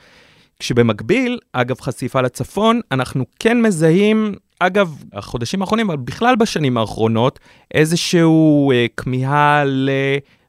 [0.59, 7.39] כשבמקביל, אגב חשיפה לצפון, אנחנו כן מזהים, אגב, החודשים האחרונים, אבל בכלל בשנים האחרונות,
[7.75, 9.65] איזשהו אה, כמיהה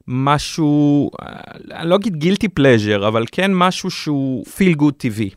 [0.08, 1.36] למשהו, אה,
[1.80, 5.30] אני לא אגיד guilty pleasure, אבל כן משהו שהוא feel good טבעי.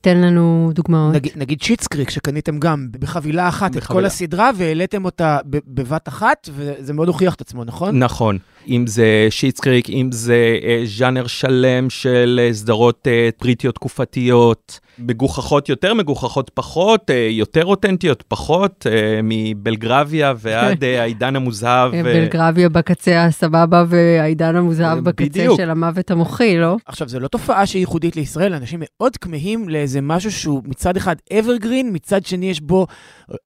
[0.00, 1.14] תן לנו דוגמאות.
[1.14, 3.84] נגיד, נגיד Schitt's Creek, שקניתם גם בחבילה אחת בחבילה.
[3.84, 7.98] את כל הסדרה והעליתם אותה בבת אחת, וזה מאוד הוכיח את עצמו, נכון?
[7.98, 8.38] נכון.
[8.68, 15.68] אם זה שיטסקריק, אם זה אה, ז'אנר שלם של אה, סדרות אה, בריטיות תקופתיות, מגוחכות
[15.68, 21.92] יותר, מגוחכות פחות, אה, יותר אותנטיות פחות, אה, מבלגרביה ועד אה, העידן המוזהב.
[21.92, 25.56] בלגרביה בקצה הסבבה והעידן המוזהב בקצה בדיוק.
[25.56, 26.76] של המוות המוחי, לא?
[26.86, 31.16] עכשיו, זו לא תופעה שהיא ייחודית לישראל, אנשים מאוד כמהים לאיזה משהו שהוא מצד אחד
[31.32, 32.86] evergreen, מצד שני יש בו,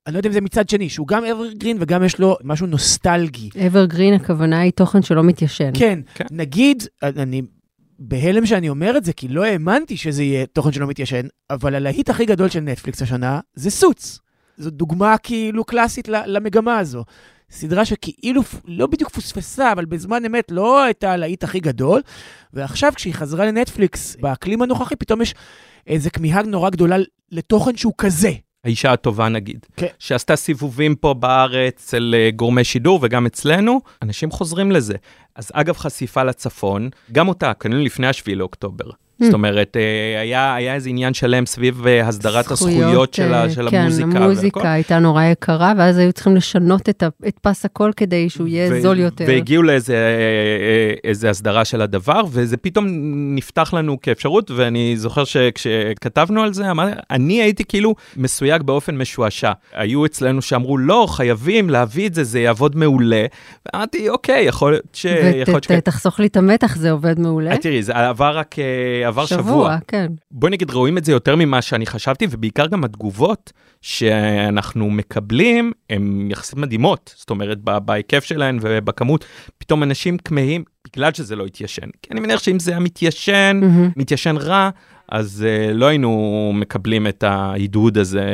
[0.07, 3.51] אני לא יודע אם זה מצד שני, שהוא גם evergreen וגם יש לו משהו נוסטלגי.
[3.55, 5.71] evergreen הכוונה היא תוכן שלא מתיישן.
[5.75, 6.25] כן, כן.
[6.31, 7.43] נגיד, אני
[7.99, 12.11] בהלם שאני אומר את זה, כי לא האמנתי שזה יהיה תוכן שלא מתיישן, אבל הלהיט
[12.11, 14.19] הכי גדול של נטפליקס השנה זה סוץ.
[14.57, 17.05] זו דוגמה כאילו קלאסית למגמה הזו.
[17.51, 22.03] סדרה שכאילו לא בדיוק פוספסה, אבל בזמן אמת לא הייתה הלהיט הכי גדול,
[22.53, 25.35] ועכשיו כשהיא חזרה לנטפליקס, באקלים הנוכחי, פתאום יש
[25.87, 26.97] איזו כמיהה נורא גדולה
[27.33, 28.33] לתוכן שהוא כזה.
[28.69, 29.87] האישה הטובה נגיד, כן.
[29.99, 34.95] שעשתה סיבובים פה בארץ אצל אה, גורמי שידור וגם אצלנו, אנשים חוזרים לזה.
[35.35, 38.85] אז אגב חשיפה לצפון, גם אותה קנינו לפני השביעי לאוקטובר.
[39.23, 39.25] Mm.
[39.25, 43.51] זאת אומרת, אה, היה, היה איזה עניין שלם סביב אה, הסדרת זכויות, הזכויות של, uh,
[43.51, 44.11] של כן, המוזיקה.
[44.13, 44.69] כן, המוזיקה והכל.
[44.69, 48.73] הייתה נורא יקרה, ואז היו צריכים לשנות את, ה, את פס הקול כדי שהוא יהיה
[48.73, 49.25] ו- זול יותר.
[49.29, 52.87] והגיעו לאיזה הסדרה של הדבר, וזה פתאום
[53.35, 59.53] נפתח לנו כאפשרות, ואני זוכר שכשכתבנו על זה, אמר, אני הייתי כאילו מסויג באופן משועשע.
[59.73, 63.27] היו אצלנו שאמרו, לא, חייבים להביא את זה, זה יעבוד מעולה.
[63.67, 65.07] ואמרתי, אוקיי, יכול להיות ש...
[65.71, 67.57] ותחסוך לי את המתח, זה עובד מעולה.
[67.57, 68.57] תראי, זה עבר רק...
[69.09, 69.43] עבר שבוע.
[69.43, 70.13] שבוע, כן.
[70.31, 76.29] בואי נגיד, רואים את זה יותר ממה שאני חשבתי, ובעיקר גם התגובות שאנחנו מקבלים הן
[76.31, 77.15] יחסית מדהימות.
[77.17, 79.25] זאת אומרת, בהיקף שלהן ובכמות,
[79.59, 81.87] פתאום אנשים כמהים בגלל שזה לא התיישן.
[82.03, 83.93] כי אני מניח שאם זה היה מתיישן, mm-hmm.
[83.97, 84.71] מתיישן רע,
[85.09, 88.25] אז uh, לא היינו מקבלים את העידוד הזה.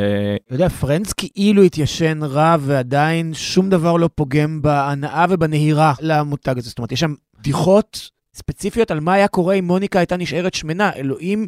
[0.47, 6.69] אתה יודע, פרנדס כאילו התיישן רע ועדיין שום דבר לא פוגם בהנאה ובנהירה למותג הזה.
[6.69, 10.91] זאת אומרת, יש שם בדיחות ספציפיות על מה היה קורה אם מוניקה הייתה נשארת שמנה.
[10.97, 11.47] אלוהים,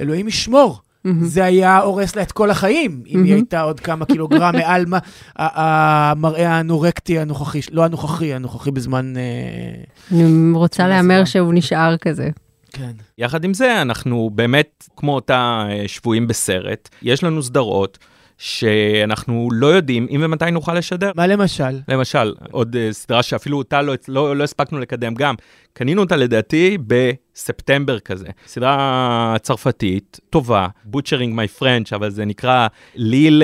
[0.00, 0.80] אלוהים ישמור.
[1.06, 1.10] Mm-hmm.
[1.22, 3.24] זה היה הורס לה את כל החיים, אם mm-hmm.
[3.24, 4.98] היא הייתה עוד כמה קילוגרם מעל מה,
[5.36, 9.14] המראה האנורקטי הנוכחי, לא הנוכחי, הנוכחי בזמן...
[9.16, 12.30] אה, אני רוצה להמר שהוא נשאר כזה.
[12.72, 12.90] כן.
[13.18, 17.98] יחד עם זה, אנחנו באמת, כמו אותה אה, שבויים בסרט, יש לנו סדרות.
[18.38, 21.10] שאנחנו לא יודעים אם ומתי נוכל לשדר.
[21.16, 21.80] מה למשל?
[21.88, 25.34] למשל, עוד uh, סדרה שאפילו אותה לא, לא, לא הספקנו לקדם גם.
[25.72, 28.28] קנינו אותה לדעתי בספטמבר כזה.
[28.46, 33.42] סדרה צרפתית, טובה, בוטשרינג מי פרנץ', אבל זה נקרא ליל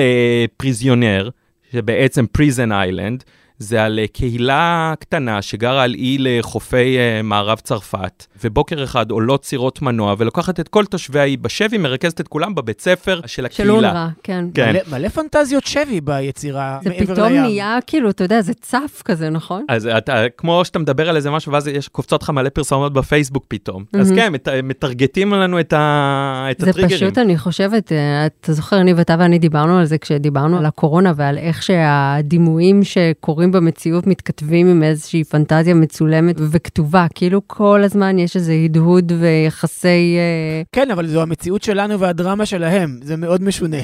[0.57, 1.29] פריזיונר,
[1.71, 3.23] שבעצם פריזן איילנד.
[3.61, 9.45] זה על אה, קהילה קטנה שגרה על אי לחופי uh, מערב צרפת, ובוקר אחד עולות
[9.45, 13.73] סירות מנוע ולוקחת את כל תושבי האי בשבי, מרכזת את כולם בבית ספר של הקהילה.
[13.73, 14.45] של אונר"א, כן.
[14.53, 14.69] כן.
[14.69, 17.05] מלא, מלא פנטזיות שבי ביצירה מעבר לים.
[17.05, 19.65] זה פתאום נהיה כאילו, אתה יודע, זה צף כזה, נכון?
[19.69, 23.45] אז אתה, כמו שאתה מדבר על איזה משהו, ואז יש, קופצות לך מלא פרסומות בפייסבוק
[23.47, 23.83] פתאום.
[23.83, 23.99] Mm-hmm.
[23.99, 26.99] אז כן, מת, מטרגטים לנו את, ה, את זה הטריגרים.
[26.99, 30.65] זה פשוט, אני חושבת, אה, אתה זוכר, אני ואתה ואני דיברנו על זה כשדיברנו על
[30.65, 37.83] הקורונה ועל איך שהדימויים שקורים שקורים במציאות מתכתבים עם איזושהי פנטזיה מצולמת וכתובה, כאילו כל
[37.83, 40.17] הזמן יש איזה הדהוד ויחסי...
[40.17, 43.77] אה, כן, אבל זו המציאות שלנו והדרמה שלהם, זה מאוד משונה.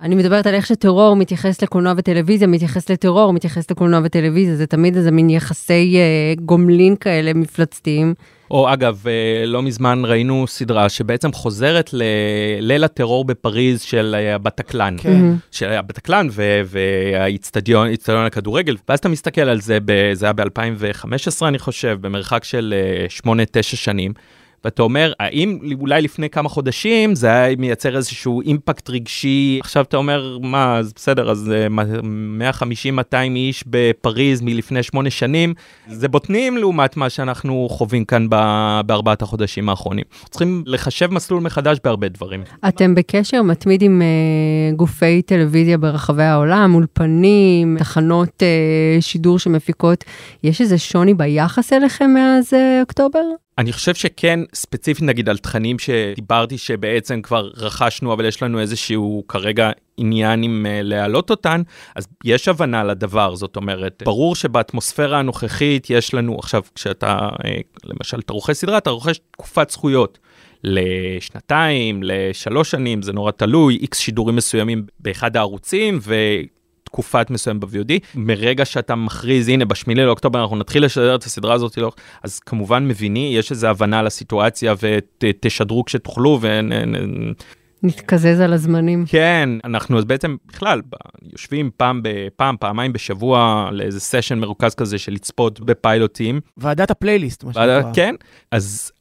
[0.00, 4.96] אני מדברת על איך שטרור מתייחס לקולנוע וטלוויזיה, מתייחס לטרור, מתייחס לקולנוע וטלוויזיה, זה תמיד
[4.96, 8.14] איזה מין יחסי אה, גומלין כאלה מפלצתיים.
[8.52, 14.96] או אגב, אה, לא מזמן ראינו סדרה שבעצם חוזרת לליל הטרור בפריז של אה, הבטקלן.
[14.98, 15.34] כן.
[15.50, 16.28] של הבטקלן
[16.66, 22.44] והאיצטדיון איצטדיון הכדורגל, ואז אתה מסתכל על זה, ב- זה היה ב-2015 אני חושב, במרחק
[22.44, 22.74] של
[23.20, 23.26] 8-9
[23.62, 24.12] שנים.
[24.64, 29.96] ואתה אומר, האם אולי לפני כמה חודשים זה היה מייצר איזשהו אימפקט רגשי, עכשיו אתה
[29.96, 31.52] אומר, מה, אז בסדר, אז
[33.12, 35.54] 150-200 איש בפריז מלפני שמונה שנים,
[35.88, 38.26] זה בוטנים לעומת מה שאנחנו חווים כאן
[38.86, 40.04] בארבעת החודשים האחרונים.
[40.30, 42.42] צריכים לחשב מסלול מחדש בהרבה דברים.
[42.68, 50.04] אתם בקשר מתמיד עם uh, גופי טלוויזיה ברחבי העולם, אולפנים, תחנות uh, שידור שמפיקות,
[50.44, 53.20] יש איזה שוני ביחס אליכם מאז uh, אוקטובר?
[53.58, 59.24] אני חושב שכן, ספציפית נגיד על תכנים שדיברתי שבעצם כבר רכשנו, אבל יש לנו איזשהו
[59.28, 61.62] כרגע עניין עם uh, להעלות אותן,
[61.96, 67.46] אז יש הבנה לדבר, זאת אומרת, ברור שבאטמוספירה הנוכחית יש לנו, עכשיו כשאתה, uh,
[67.84, 70.18] למשל, אתה רוכש סדרה, אתה רוכש תקופת זכויות.
[70.64, 76.14] לשנתיים, לשלוש שנים, זה נורא תלוי, איקס שידורים מסוימים באחד הערוצים, ו...
[76.92, 81.78] תקופת מסוים ב-VOD, מרגע שאתה מכריז, הנה, בשמיני לאוקטובר אנחנו נתחיל לשדר את הסדרה הזאת,
[81.78, 84.74] לא, אז כמובן מביני, יש איזו הבנה לסיטואציה
[85.22, 86.60] ותשדרו כשתוכלו ו...
[87.82, 89.04] נתקזז על הזמנים.
[89.08, 90.80] כן, אנחנו אז בעצם בכלל
[91.32, 96.40] יושבים פעם, בפעם, פעמיים בשבוע לאיזה סשן מרוכז כזה של לצפות בפיילוטים.
[96.56, 97.92] ועדת הפלייליסט, מה שנקרא.
[97.94, 98.14] כן,
[98.50, 98.92] אז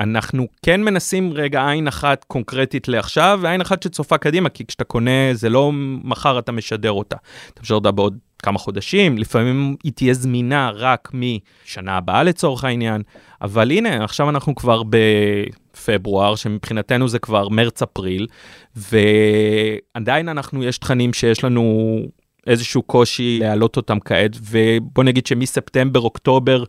[0.00, 5.34] אנחנו כן מנסים רגע עין אחת קונקרטית לעכשיו, ועין אחת שצופה קדימה, כי כשאתה קונה,
[5.34, 5.70] זה לא
[6.04, 7.16] מחר אתה משדר אותה.
[7.54, 13.02] אתה משדר אותה בעוד כמה חודשים, לפעמים היא תהיה זמינה רק משנה הבאה לצורך העניין,
[13.42, 18.26] אבל הנה, עכשיו אנחנו כבר בפברואר, שמבחינתנו זה כבר מרץ-אפריל,
[18.76, 21.98] ועדיין אנחנו, יש תכנים שיש לנו
[22.46, 26.64] איזשהו קושי להעלות אותם כעת, ובוא נגיד שמספטמבר-אוקטובר,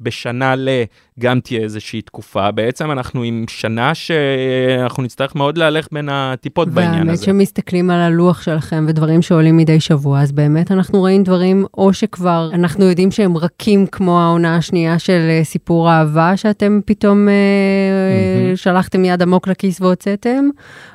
[0.00, 0.68] בשנה ל...
[1.18, 2.50] גם תהיה איזושהי תקופה.
[2.50, 7.24] בעצם אנחנו עם שנה שאנחנו נצטרך מאוד להלך בין הטיפות בעניין והאמת הזה.
[7.24, 12.50] שמסתכלים על הלוח שלכם ודברים שעולים מדי שבוע, אז באמת אנחנו רואים דברים, או שכבר
[12.52, 18.56] אנחנו יודעים שהם רכים כמו העונה השנייה של אה, סיפור אהבה, שאתם פתאום מהמם.
[18.56, 20.48] שלחתם יד עמוק לכיס והוצאתם,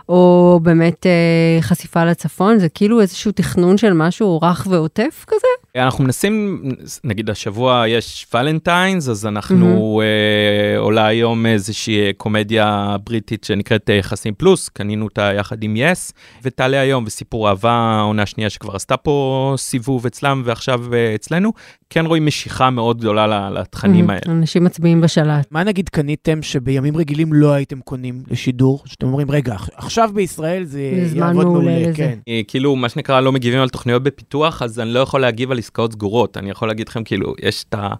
[0.09, 5.47] או באמת אה, חשיפה לצפון, זה כאילו איזשהו תכנון של משהו רך ועוטף כזה?
[5.75, 6.63] אנחנו מנסים,
[7.03, 14.33] נגיד השבוע יש ולנטיינס, אז אנחנו, אה, עולה היום איזושהי קומדיה בריטית שנקראת אה, יחסים
[14.33, 16.13] פלוס, קנינו אותה יחד עם יס,
[16.43, 21.53] ותעלה היום וסיפור אהבה, עונה שנייה שכבר עשתה פה סיבוב אצלם ועכשיו אה, אצלנו,
[21.89, 24.21] כן רואים משיכה מאוד גדולה לתכנים האלה.
[24.27, 25.47] אנשים מצביעים בשלט.
[25.51, 28.81] מה נגיד קניתם שבימים רגילים לא הייתם קונים לשידור?
[28.85, 29.55] שאתם אומרים, רגע,
[29.93, 30.81] עכשיו בישראל זה
[31.15, 32.19] יעבוד מעולה מעולה, לזה." כן.
[32.27, 35.59] אה, כאילו, מה שנקרא, לא מגיבים על תוכניות בפיתוח, אז אני לא יכול להגיב על
[35.59, 36.37] עסקאות סגורות.
[36.37, 37.93] אני יכול להגיד לכם, כאילו, יש את ה...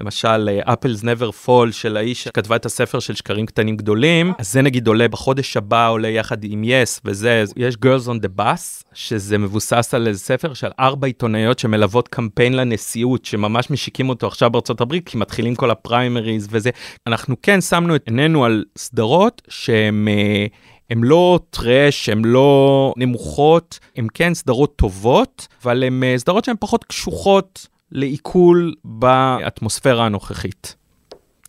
[0.00, 4.62] למשל, Apples Never Fall של האישה שכתבה את הספר של שקרים קטנים גדולים, אז זה
[4.62, 9.38] נגיד עולה בחודש הבא, עולה יחד עם יס וזה, יש Girls on the Bus, שזה
[9.38, 14.80] מבוסס על איזה ספר של ארבע עיתונאיות שמלוות קמפיין לנשיאות, שממש משיקים אותו עכשיו בארצות
[14.80, 16.70] הברית, כי מתחילים כל הפריימריז וזה.
[17.06, 20.08] אנחנו כן שמנו את עינינו על סדרות שהן...
[20.08, 20.46] אה,
[20.90, 26.56] הן לא טראש, הן לא נמוכות, הן כן סדרות טובות, אבל הן אה, סדרות שהן
[26.60, 30.76] פחות קשוחות לעיכול באטמוספירה הנוכחית,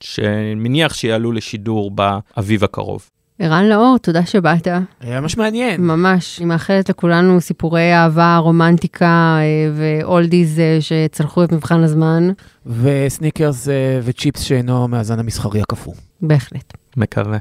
[0.01, 3.09] שמניח שיעלו לשידור באביב הקרוב.
[3.39, 4.67] ערן לאור, תודה שבאת.
[4.99, 5.81] היה ממש מעניין.
[5.81, 12.29] ממש, אני מאחלת לכולנו סיפורי אהבה, רומנטיקה אה, ואולדיז אה, שצלחו את מבחן הזמן.
[12.65, 13.67] וסניקרס
[14.03, 15.93] וצ'יפס שאינו מהזן המסחרי הקפוא.
[16.21, 16.73] בהחלט.
[16.97, 17.37] מקווה.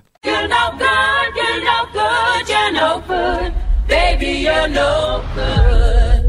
[2.40, 3.52] Good, you're no good.
[3.88, 6.24] Baby, you're no good.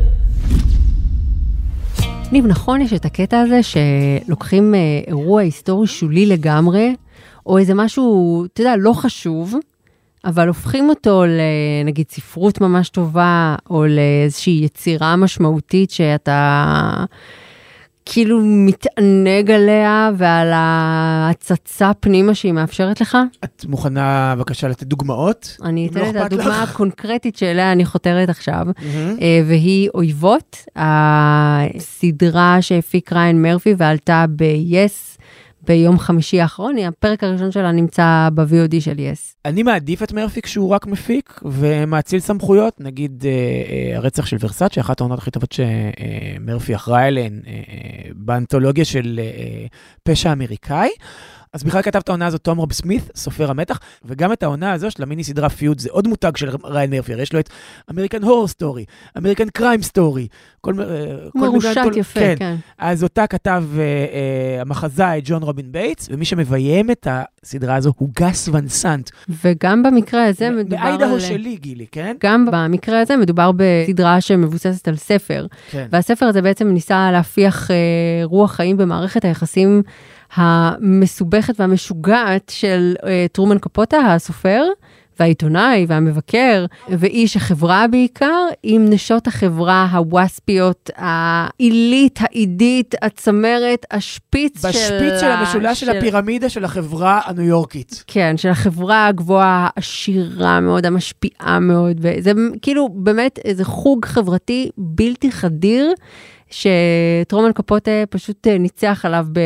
[2.32, 6.96] ניב, נכון יש את הקטע הזה שלוקחים אה, אירוע היסטורי שולי לגמרי,
[7.46, 9.56] או איזה משהו, אתה יודע, לא חשוב,
[10.26, 17.06] אבל הופכים אותו לנגיד ספרות ממש טובה, או לאיזושהי יצירה משמעותית שאתה
[18.14, 23.18] כאילו מתענג עליה ועל ההצצה פנימה שהיא מאפשרת לך.
[23.44, 25.58] את מוכנה בבקשה לתת דוגמאות?
[25.64, 26.64] אני לא אתן את הדוגמה.
[26.64, 28.68] הקונקרטית שאליה אני חותרת עכשיו.
[29.22, 35.11] אה, והיא אויבות, הסדרה שהפיק ריין מרפי ועלתה ב-yes
[35.64, 39.36] ביום חמישי האחרון, הפרק הראשון שלה נמצא ב-VOD של יס.
[39.46, 44.82] אני מעדיף את מרפי כשהוא רק מפיק ומאציל סמכויות, נגיד אה, אה, הרצח של ורסאצ'ה,
[44.82, 49.66] אחת העונות הכי טובות שמרפי אחראי אליהן, אה, אה, באנתולוגיה של אה,
[50.04, 50.90] פשע אמריקאי.
[51.54, 54.92] אז בכלל כתב את העונה הזאת תום רוב סמית, סופר המתח, וגם את העונה הזו
[54.92, 57.50] של המיני סדרה Feud, זה עוד מותג של ריאן מרפי, יש לו את
[57.92, 58.86] American Horror Story,
[59.18, 60.28] American Crime Story,
[60.62, 60.74] כל
[61.36, 62.36] מרושת כל- יפה, כן.
[62.40, 62.56] כן.
[62.78, 68.10] אז אותה כתב אה, אה, המחזאי ג'ון רובין בייטס, ומי שמביים את הסדרה הזו הוא
[68.20, 69.10] גס ון סנט.
[69.44, 70.98] וגם במקרה הזה מדובר על...
[70.98, 72.16] באיידהו שלי, גילי, כן?
[72.24, 75.88] גם במקרה הזה מדובר בסדרה שמבוססת על ספר, כן.
[75.92, 77.76] והספר הזה בעצם ניסה להפיח אה,
[78.24, 79.84] רוח חיים במערכת היחסים
[80.34, 84.64] המסובכת והמשוגעת של אה, טרומן קפוטה, הסופר.
[85.20, 94.68] והעיתונאי והמבקר ואיש החברה בעיקר, עם נשות החברה הווספיות, העילית, העידית, הצמרת, השפיץ של...
[94.68, 98.04] בשפיץ של המשולש של הפירמידה של החברה הניו יורקית.
[98.08, 105.32] כן, של החברה הגבוהה, העשירה מאוד, המשפיעה מאוד, וזה כאילו באמת איזה חוג חברתי בלתי
[105.32, 105.94] חדיר.
[106.52, 109.40] שטרומן קפוטה פשוט אה, ניצח עליו ב,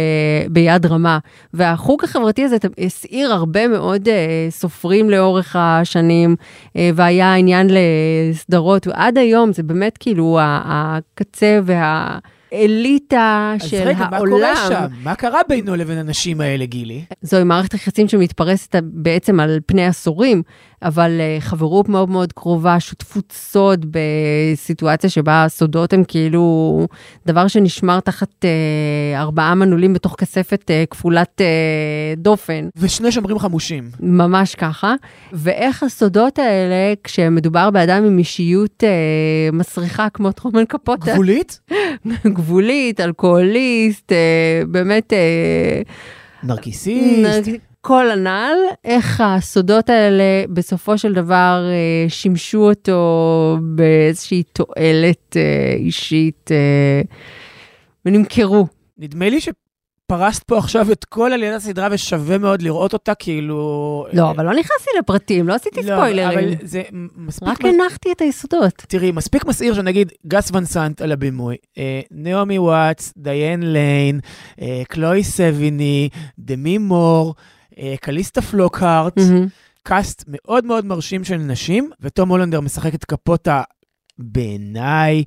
[0.50, 1.20] ביד רמה.
[1.54, 6.36] והחוג החברתי הזה הסעיר הרבה מאוד אה, סופרים לאורך השנים,
[6.76, 14.42] אה, והיה עניין לסדרות, ועד היום זה באמת כאילו הקצה והאליטה אז של רגע, העולם.
[14.42, 14.96] מה קורה שם?
[15.04, 17.06] מה קרה בינו לבין הנשים האלה, גילי?
[17.22, 20.44] זוהי מערכת יחסים שמתפרסת בעצם על פני עשורים,
[20.82, 26.88] אבל uh, חברות מאוד מאוד קרובה, שותפות סוד בסיטואציה שבה הסודות הם כאילו
[27.26, 32.70] דבר שנשמר תחת uh, ארבעה מנעולים בתוך כספת uh, כפולת uh, דופן.
[32.78, 33.90] ושני שומרים חמושים.
[34.00, 34.96] ממש ככה,
[35.34, 38.90] ואיך הסודות האלה, כשמדובר באדם עם אישיות אה,
[39.54, 41.60] מסריחה כמו טרומן קפוטה, גבולית?
[42.38, 45.82] גבולית, אלכוהוליסט, אה, באמת אה,
[46.44, 47.50] נרקיסיסט.
[47.88, 56.52] כל הנ"ל, איך הסודות האלה בסופו של דבר אה, שימשו אותו באיזושהי תועלת אה, אישית
[56.52, 57.02] אה,
[58.06, 58.68] ונמכרו.
[58.98, 64.06] נדמה לי שפרסת פה עכשיו את כל עליית הסדרה ושווה מאוד לראות אותה, כאילו...
[64.14, 66.40] לא, אבל לא נכנסתי לפרטים, לא עשיתי לא, ספוילרים.
[66.40, 66.82] אבל זה
[67.16, 67.50] מספיק...
[67.50, 68.74] רק מס- הנחתי את היסודות.
[68.88, 74.20] תראי, מספיק מסעיר שנגיד גס ון סנט על הבימוי, אה, נעמי וואטס, דיאן ליין,
[74.62, 77.55] אה, קלוי סביני, דמי מור, אה,
[78.02, 79.48] קליסטה פלוקהארט, מהמם.
[79.84, 83.62] קאסט מאוד מאוד מרשים של נשים, ותום הולנדר משחק את קפוטה
[84.18, 85.24] בעיניי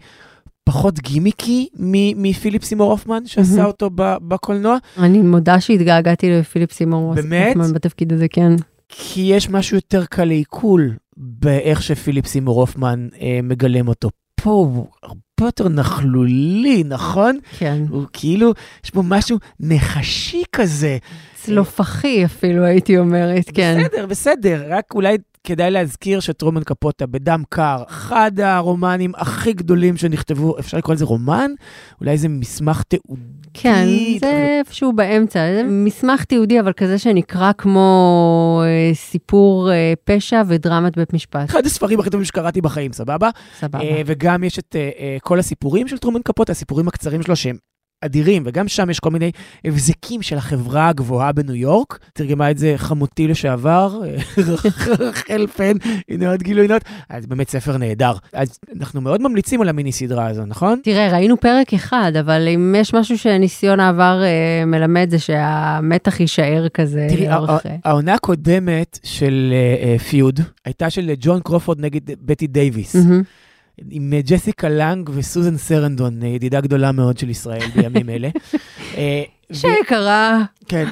[0.64, 1.68] פחות גימיקי
[2.16, 3.64] מפיליפ סימור הופמן, שעשה.
[3.64, 3.90] אותו
[4.28, 7.14] בקולנוע, אני מודה שהתגעגעתי לפיליפ סימור.
[7.14, 8.52] הופמן בתפקיד הזה, כן.
[8.88, 14.10] כי יש משהו יותר קל לעיכול באיך שפיליפ סימור הופמן אה, מגלם אותו.
[14.40, 17.38] פה הוא הרבה יותר נכלולי, נכון?
[17.58, 17.82] כן.
[17.90, 18.52] הוא כאילו,
[18.84, 20.98] יש בו משהו נחשי כזה.
[21.34, 23.78] צלופחי אפילו, הייתי אומרת, כן.
[23.84, 30.58] בסדר, בסדר, רק אולי כדאי להזכיר שטרומן קפוטה בדם קר, אחד הרומנים הכי גדולים שנכתבו,
[30.58, 31.50] אפשר לקרוא לזה רומן?
[32.00, 33.22] אולי זה מסמך תיעודי.
[33.54, 39.92] כן, אבל- זה איפשהו באמצע, זה מסמך תיעודי, אבל כזה שנקרא כמו אה, סיפור אה,
[40.04, 41.50] פשע ודרמת בית משפט.
[41.50, 43.30] אחד הספרים הכי טובים שקראתי בחיים, סבבה?
[43.60, 43.80] סבבה.
[43.80, 47.56] אה, וגם יש את אה, אה, כל הסיפורים של טרומן קפוטה, הסיפורים הקצרים שלו שהם
[48.04, 49.30] אדירים, וגם שם יש כל מיני
[49.64, 51.98] הבזקים של החברה הגבוהה בניו יורק.
[52.12, 54.16] תרגמה את זה חמותי לשעבר, אה,
[55.08, 55.72] רחל פן,
[56.08, 56.82] הנה עוד גילוי נאות.
[57.08, 58.12] אז באמת ספר נהדר.
[58.32, 60.80] אז אנחנו מאוד ממליצים על המיני סדרה הזו, נכון?
[60.84, 66.68] תראה, ראינו פרק אחד, אבל אם יש משהו שניסיון העבר אה, מלמד, זה שהמתח יישאר
[66.68, 67.28] כזה תראי.
[67.28, 72.96] הע- העונה הקודמת של אה, אה, פיוד הייתה של ג'ון קרופורד נגד בטי דייוויס.
[72.96, 73.22] מהמם.
[73.90, 78.28] עם אה, ג'סיקה לנג וסוזן סרנדון, אה, ידידה גדולה מאוד של ישראל בימים אלה.
[78.96, 80.86] אה, שקרה, כן,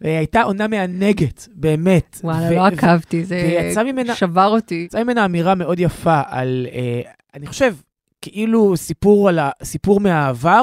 [0.00, 2.20] והייתה עונה מענגת, באמת.
[2.24, 3.36] וואלה, לא עקבתי, זה
[3.84, 4.82] ממנה- שבר אותי.
[4.86, 7.00] יצאה ממנה אמירה מאוד יפה על, אה,
[7.34, 7.74] אני חושב,
[8.22, 10.62] כאילו סיפור, על ה, סיפור מהעבר,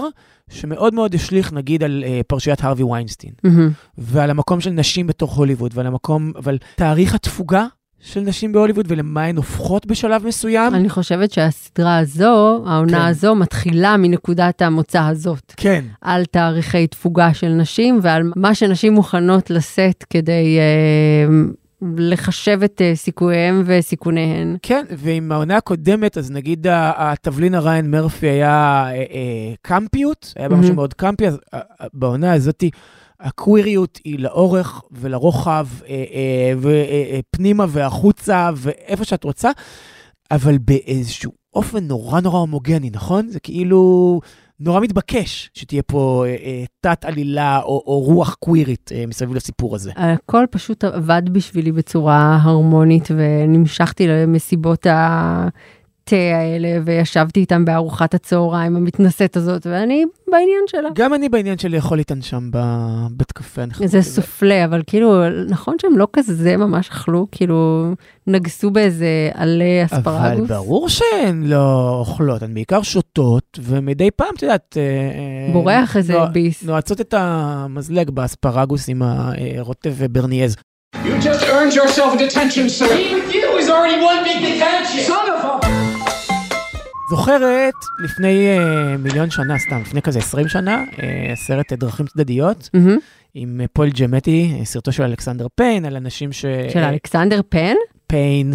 [0.50, 3.72] שמאוד מאוד השליך נגיד על אה, פרשיית הרווי ויינסטין, מהמם.
[3.98, 7.66] ועל המקום של נשים בתוך הוליווד, ועל המקום, אבל תאריך התפוגה
[8.02, 10.76] של נשים בהוליווד ולמה הן הופכות בשלב מסוים.
[10.76, 13.06] אני חושבת שהסדרה הזו, העונה כן.
[13.06, 15.54] הזו, מתחילה מנקודת המוצא הזאת.
[15.58, 21.34] כן, על תאריכי תפוגה של נשים ועל מה שנשים מוכנות לשאת כדי אה,
[21.98, 24.58] לחשב את אה, סיכוייהם וסיכוניהן.
[24.62, 30.62] כן, ועם העונה הקודמת, אז נגיד התבלין הריין מרפי היה אה, אה, קמפיות, היה משהו
[30.62, 30.76] מהמם.
[30.76, 32.64] מאוד קמפי, אז אה, אה, בעונה הזאת
[33.20, 39.52] הקוויריות היא לאורך ולרוחב, אה, אה, ופנימה והחוצה, ואיפה שאת רוצה,
[40.32, 43.28] אבל באיזשהו אופן נורא נורא הומוגני, נכון?
[43.28, 44.22] זה כאילו
[44.60, 49.92] נורא מתבקש שתהיה פה אה, אה, תת-עלילה או, או רוח קווירית אה, מסביב לסיפור הזה.
[49.96, 54.86] הכל פשוט עבד בשבילי בצורה הרמונית, ונמשכתי למסיבות
[56.10, 60.90] התה האלה, וישבתי איתם בארוחת הצהריים המתנשאת הזאת, ואני בעניין שלה.
[60.96, 63.62] גם אני בעניין של לאכול איתן שם בבית קפה.
[63.86, 67.92] זה סופלה, אבל כאילו, נכון שהם לא כזה ממש אכלו, כאילו,
[68.28, 70.50] נגסו באיזה עלי אבל אספרגוס.
[70.50, 74.78] ברור שהן לא אוכלות, הן בעיקר שותות, ומדי פעם, את יודעת...
[74.78, 76.64] אה, אה, בורח איזה נוע- ביס.
[76.64, 80.56] נועצות את המזלג באספרגוס עם הרוטב וברניאז.
[80.96, 81.00] You
[81.30, 82.88] just earned yourself a detention, sir.
[83.00, 85.00] Me with you is already one big detention.
[85.12, 85.69] Son of a...
[87.10, 92.98] זוכרת לפני אה, מיליון שנה, סתם, לפני כזה 20 שנה, אה, סרט דרכים צדדיות, מהמם.
[93.34, 96.46] עם אה, פול ג'מטי, סרטו של אלכסנדר פיין, על אנשים ש...
[96.70, 97.74] של אלכסנדר פן?
[98.08, 98.54] פיין,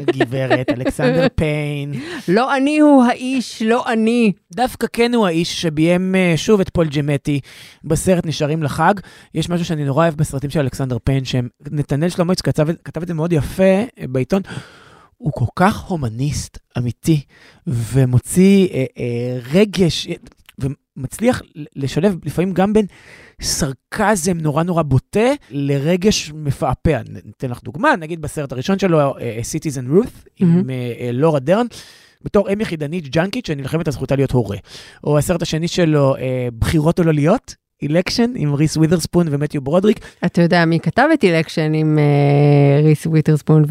[0.00, 1.94] גברת, אלכסנדר פיין.
[2.28, 4.32] לא אני הוא האיש, לא אני.
[4.54, 7.40] דווקא כן הוא האיש שביים שוב את פול ג'מטי
[7.84, 8.94] בסרט נשארים לחג.
[9.34, 13.14] יש משהו שאני נורא אוהב בסרטים של אלכסנדר פיין, שנתנאל שלומויץ כתב, כתב את זה
[13.14, 14.42] מאוד יפה בעיתון.
[15.18, 17.20] הוא כל כך הומניסט אמיתי,
[17.66, 20.14] ומוציא אה, אה, רגש, אה,
[20.58, 21.42] ומצליח
[21.76, 22.86] לשלב לפעמים גם בין
[23.42, 27.00] סרקזם נורא נורא בוטה לרגש מפעפע.
[27.24, 30.06] ניתן לך דוגמה, נגיד בסרט הראשון שלו, Citizen Ruth,
[30.36, 30.70] עם מהמם.
[30.70, 31.66] אה, אה, לורה דרן,
[32.22, 34.56] בתור אם יחידנית ג'אנקית שנלחמת על זכותה להיות הורה.
[35.04, 40.00] או הסרט השני שלו, אה, בחירות או לא להיות, Election, עם ריס ווית'רספון ומתיו ברודריק.
[40.26, 43.64] אתה יודע מי כתב את Election עם אה, ריס וויטרספון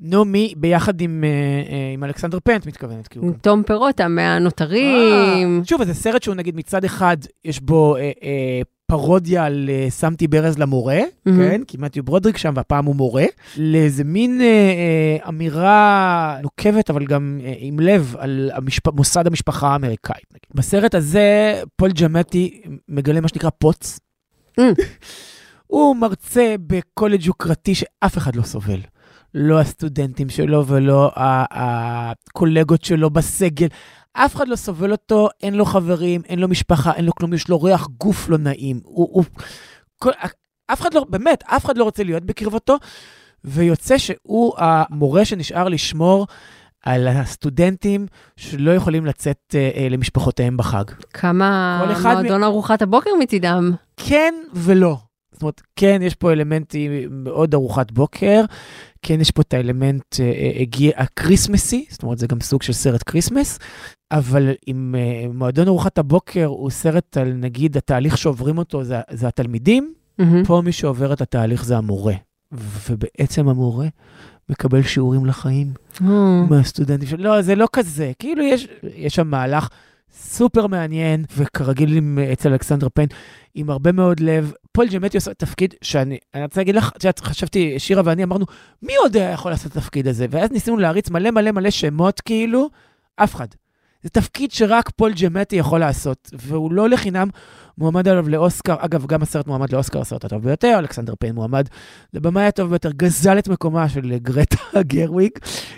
[0.00, 1.28] נו, מי ביחד עם, אה,
[1.72, 3.16] אה, עם אלכסנדר פיין את מתכוונת.
[3.16, 5.62] גם- ותום פירוטה מהנותרים.
[5.64, 8.60] שוב, זה סרט שהוא נגיד מצד אחד, יש בו אה, אה,
[8.90, 11.48] פרודיה על אה, שמתי ברז למורה, מהמם.
[11.48, 11.64] כן?
[11.64, 13.24] כי מתיו ברודריק שם, והפעם הוא מורה,
[13.56, 18.88] לאיזה מין אה, אה, אמירה נוקבת, אבל גם אה, עם לב, על המשפ...
[18.88, 20.24] מוסד המשפחה האמריקאית.
[20.30, 20.46] נגיד.
[20.54, 24.00] בסרט הזה, פול ג'מטי מגלה מה שנקרא פוץ.
[24.60, 24.62] Mm.
[25.66, 28.80] הוא מרצה בקולג' יוקרתי שאף אחד לא סובל.
[29.34, 31.10] לא הסטודנטים שלו ולא
[31.50, 33.66] הקולגות שלו בסגל.
[34.12, 37.48] אף אחד לא סובל אותו, אין לו חברים, אין לו משפחה, אין לו כלום, יש
[37.48, 38.80] לו ריח גוף לא נעים.
[38.84, 39.24] הוא, הוא,
[39.98, 40.10] כל,
[40.72, 42.76] אף אחד לא, באמת, אף אחד לא רוצה להיות בקרבתו,
[43.44, 46.26] ויוצא שהוא המורה שנשאר לשמור
[46.84, 48.06] על הסטודנטים
[48.36, 50.84] שלא יכולים לצאת אה, אה, למשפחותיהם בחג.
[51.12, 53.72] כמה אחד מ- מועדון ארוחת הבוקר מצידם.
[53.96, 54.96] כן ולא.
[55.38, 58.44] זאת אומרת, כן, יש פה אלמנטים מאוד ארוחת בוקר,
[59.02, 62.72] כן, יש פה את האלמנט אה, אה, הגיע, הקריסמסי, זאת אומרת, זה גם סוג של
[62.72, 63.58] סרט Christmas,
[64.12, 69.28] אבל אם אה, מועדון ארוחת הבוקר הוא סרט על, נגיד, התהליך שעוברים אותו זה, זה
[69.28, 70.44] התלמידים, מהמם.
[70.44, 72.14] פה מי שעובר את התהליך זה המורה.
[72.52, 73.88] ובעצם המורה
[74.48, 75.72] מקבל שיעורים לחיים
[76.02, 76.44] אה.
[76.50, 77.24] מהסטודנטים שלו.
[77.24, 78.12] לא, זה לא כזה.
[78.18, 79.68] כאילו, יש, יש שם מהלך
[80.12, 83.08] סופר מעניין, וכרגיל עם, אצל אלכסנדר פיין,
[83.54, 84.52] עם הרבה מאוד לב.
[84.78, 88.46] פול ג'מטי עושה תפקיד שאני, אני רוצה להגיד לך, את יודעת, חשבתי, שירה ואני אמרנו,
[88.82, 90.26] מי עוד יכול לעשות את התפקיד הזה?
[90.30, 92.70] ואז ניסינו להריץ מלא מלא מלא שמות, כאילו,
[93.16, 93.46] אף אחד.
[94.02, 97.28] זה תפקיד שרק פול ג'מטי יכול לעשות, והוא לא לחינם
[97.78, 98.76] מועמד עליו לאוסקר.
[98.78, 101.68] אגב, גם הסרט מועמד לאוסקר, הסרט הטוב ביותר, אלכסנדר פיין מועמד
[102.14, 105.30] לבמאי הטוב ביותר, גזל את מקומה של גרטה גרוויג.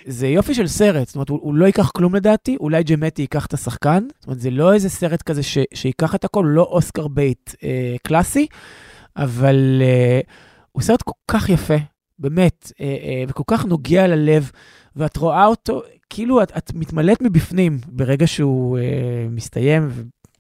[0.06, 3.46] זה יופי של סרט, זאת אומרת, הוא, הוא לא ייקח כלום לדעתי, אולי ג'מטי ייקח
[3.46, 4.06] את השחקן.
[4.18, 7.96] זאת אומרת, זה לא איזה סרט כזה ש, שייקח את הכל, לא Oscar bait אה,
[8.02, 8.46] קלאסי,
[9.16, 10.20] אבל אה,
[10.72, 11.76] הוא סרט כל כך יפה,
[12.18, 14.50] באמת, אה, אה, וכל כך נוגע ללב,
[15.00, 18.82] ואת רואה אותו, כאילו את, את מתמלאת מבפנים ברגע שהוא אה,
[19.30, 19.88] מסתיים,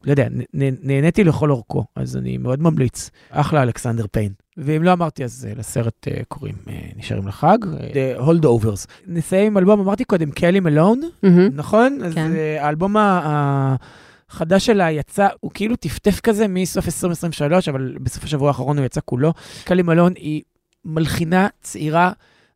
[0.04, 3.10] ולא יודע, נ, נ, נהניתי לכל אורכו, אז אני מאוד ממליץ.
[3.30, 4.32] אחלה אלכסנדר פיין.
[4.56, 7.88] ואם לא אמרתי, אז אה, לסרט אה, קוראים אה, נשארים לחג, אה,
[8.18, 8.86] The Holdovers.
[9.06, 11.48] נסיים עם אלבום, אמרתי קודם, קלי מלון, מהמם.
[11.54, 11.98] נכון?
[12.04, 12.32] אז כן.
[12.32, 13.76] אה, האלבום ה-
[14.30, 19.00] החדש שלה יצא, הוא כאילו טפטף כזה מסוף 2023, אבל בסוף השבוע האחרון הוא יצא
[19.04, 19.32] כולו.
[19.64, 20.42] קלי מלון היא
[20.84, 22.12] מלחינה צעירה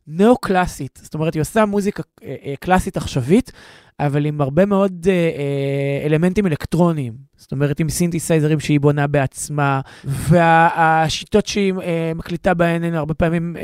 [0.07, 3.51] נאו-קלאסית, זאת אומרת, היא עושה מוזיקה אה, אה, קלאסית עכשווית,
[3.99, 7.13] אבל עם הרבה מאוד אה, אלמנטים אלקטרוניים.
[7.37, 11.73] זאת אומרת, עם סינתסייזרים שהיא בונה בעצמה, והשיטות שהיא
[12.15, 13.55] מקליטה בהן הן הרבה פעמים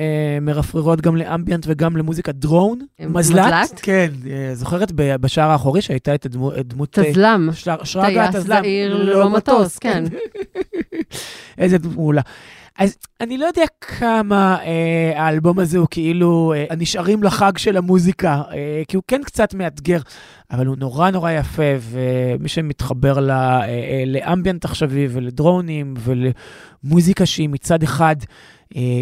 [0.41, 2.79] מרפררות גם לאמביאנט וגם למוזיקה דרון.
[2.99, 3.45] מזל"ט?
[3.45, 3.79] מזל"ט?
[3.81, 4.09] כן,
[4.53, 6.99] זוכרת בשער האחורי שהייתה את הדמו- את דמות...
[6.99, 7.49] אה, תזלם.
[7.53, 8.43] שר- שרגא טייס.
[8.45, 10.03] זעיר ללא מטוס, כן.
[11.57, 12.21] איזה דמות מעולה.
[12.77, 18.41] אז אני לא יודע כמה אה, האלבום הזה הוא כאילו אה, הנשארים לחג של המוזיקה,
[18.51, 19.99] אה, כי הוא כן קצת מאתגר,
[20.51, 27.49] אבל הוא נורא נורא יפה, ומי שמתחבר ל, אה, אה, לאמביאנט עכשווי ולדרונים ולמוזיקה שהיא
[27.49, 28.15] מצד אחד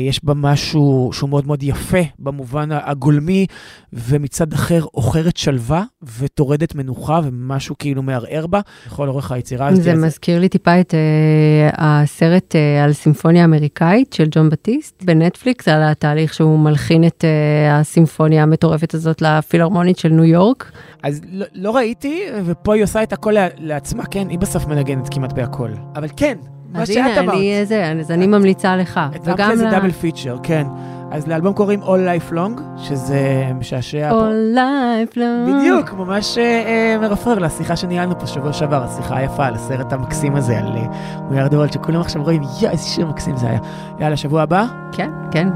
[0.08, 3.46] יש בה משהו שהוא מאוד מאוד יפה במובן הגולמי,
[3.94, 5.84] ומצד אחר עוכרת שלווה
[6.20, 9.84] וטורדת מנוחה ומשהו כאילו מערער בה לכל אורך היצירה הזאת.
[9.84, 15.68] זה מזכיר לי טיפה את uh, הסרט uh, על סימפוניה אמריקאית של ג'ון בטיסט בנטפליקס,
[15.68, 20.72] על התהליך שהוא מלחין את uh, הסימפוניה המטורפת הזאת לפילהרמונית של ניו יורק.
[21.04, 25.34] אז לא, לא ראיתי, ופה היא עושה את הכל לעצמה, כן, היא בסוף מנגנת כמעט
[25.34, 25.70] בהכל.
[25.96, 26.38] אבל כן,
[26.74, 27.08] מה שאת אמרת.
[27.08, 29.00] אה, אז הנה, אני, איזה, אז אני ממליצה לך.
[29.24, 30.68] וגם זה דאבל פיצ'ר, כן.
[31.12, 34.28] אז לאלבום קוראים All Life Long, שזה משעשע פה.
[34.28, 35.52] All Life Long.
[35.52, 40.36] בדיוק, ממש אה, אה מרפרר לשיחה שניהלנו פה שבוע שעבר, השיחה היפה על הסרט המקסים
[40.36, 40.86] הזה, על אה,
[41.30, 43.60] מיליארד דולר, שכולם עכשיו רואים, יואי, איזה שיר מקסים זה היה.
[44.00, 44.66] יאללה, שבוע הבא?
[44.92, 45.48] כן, כן.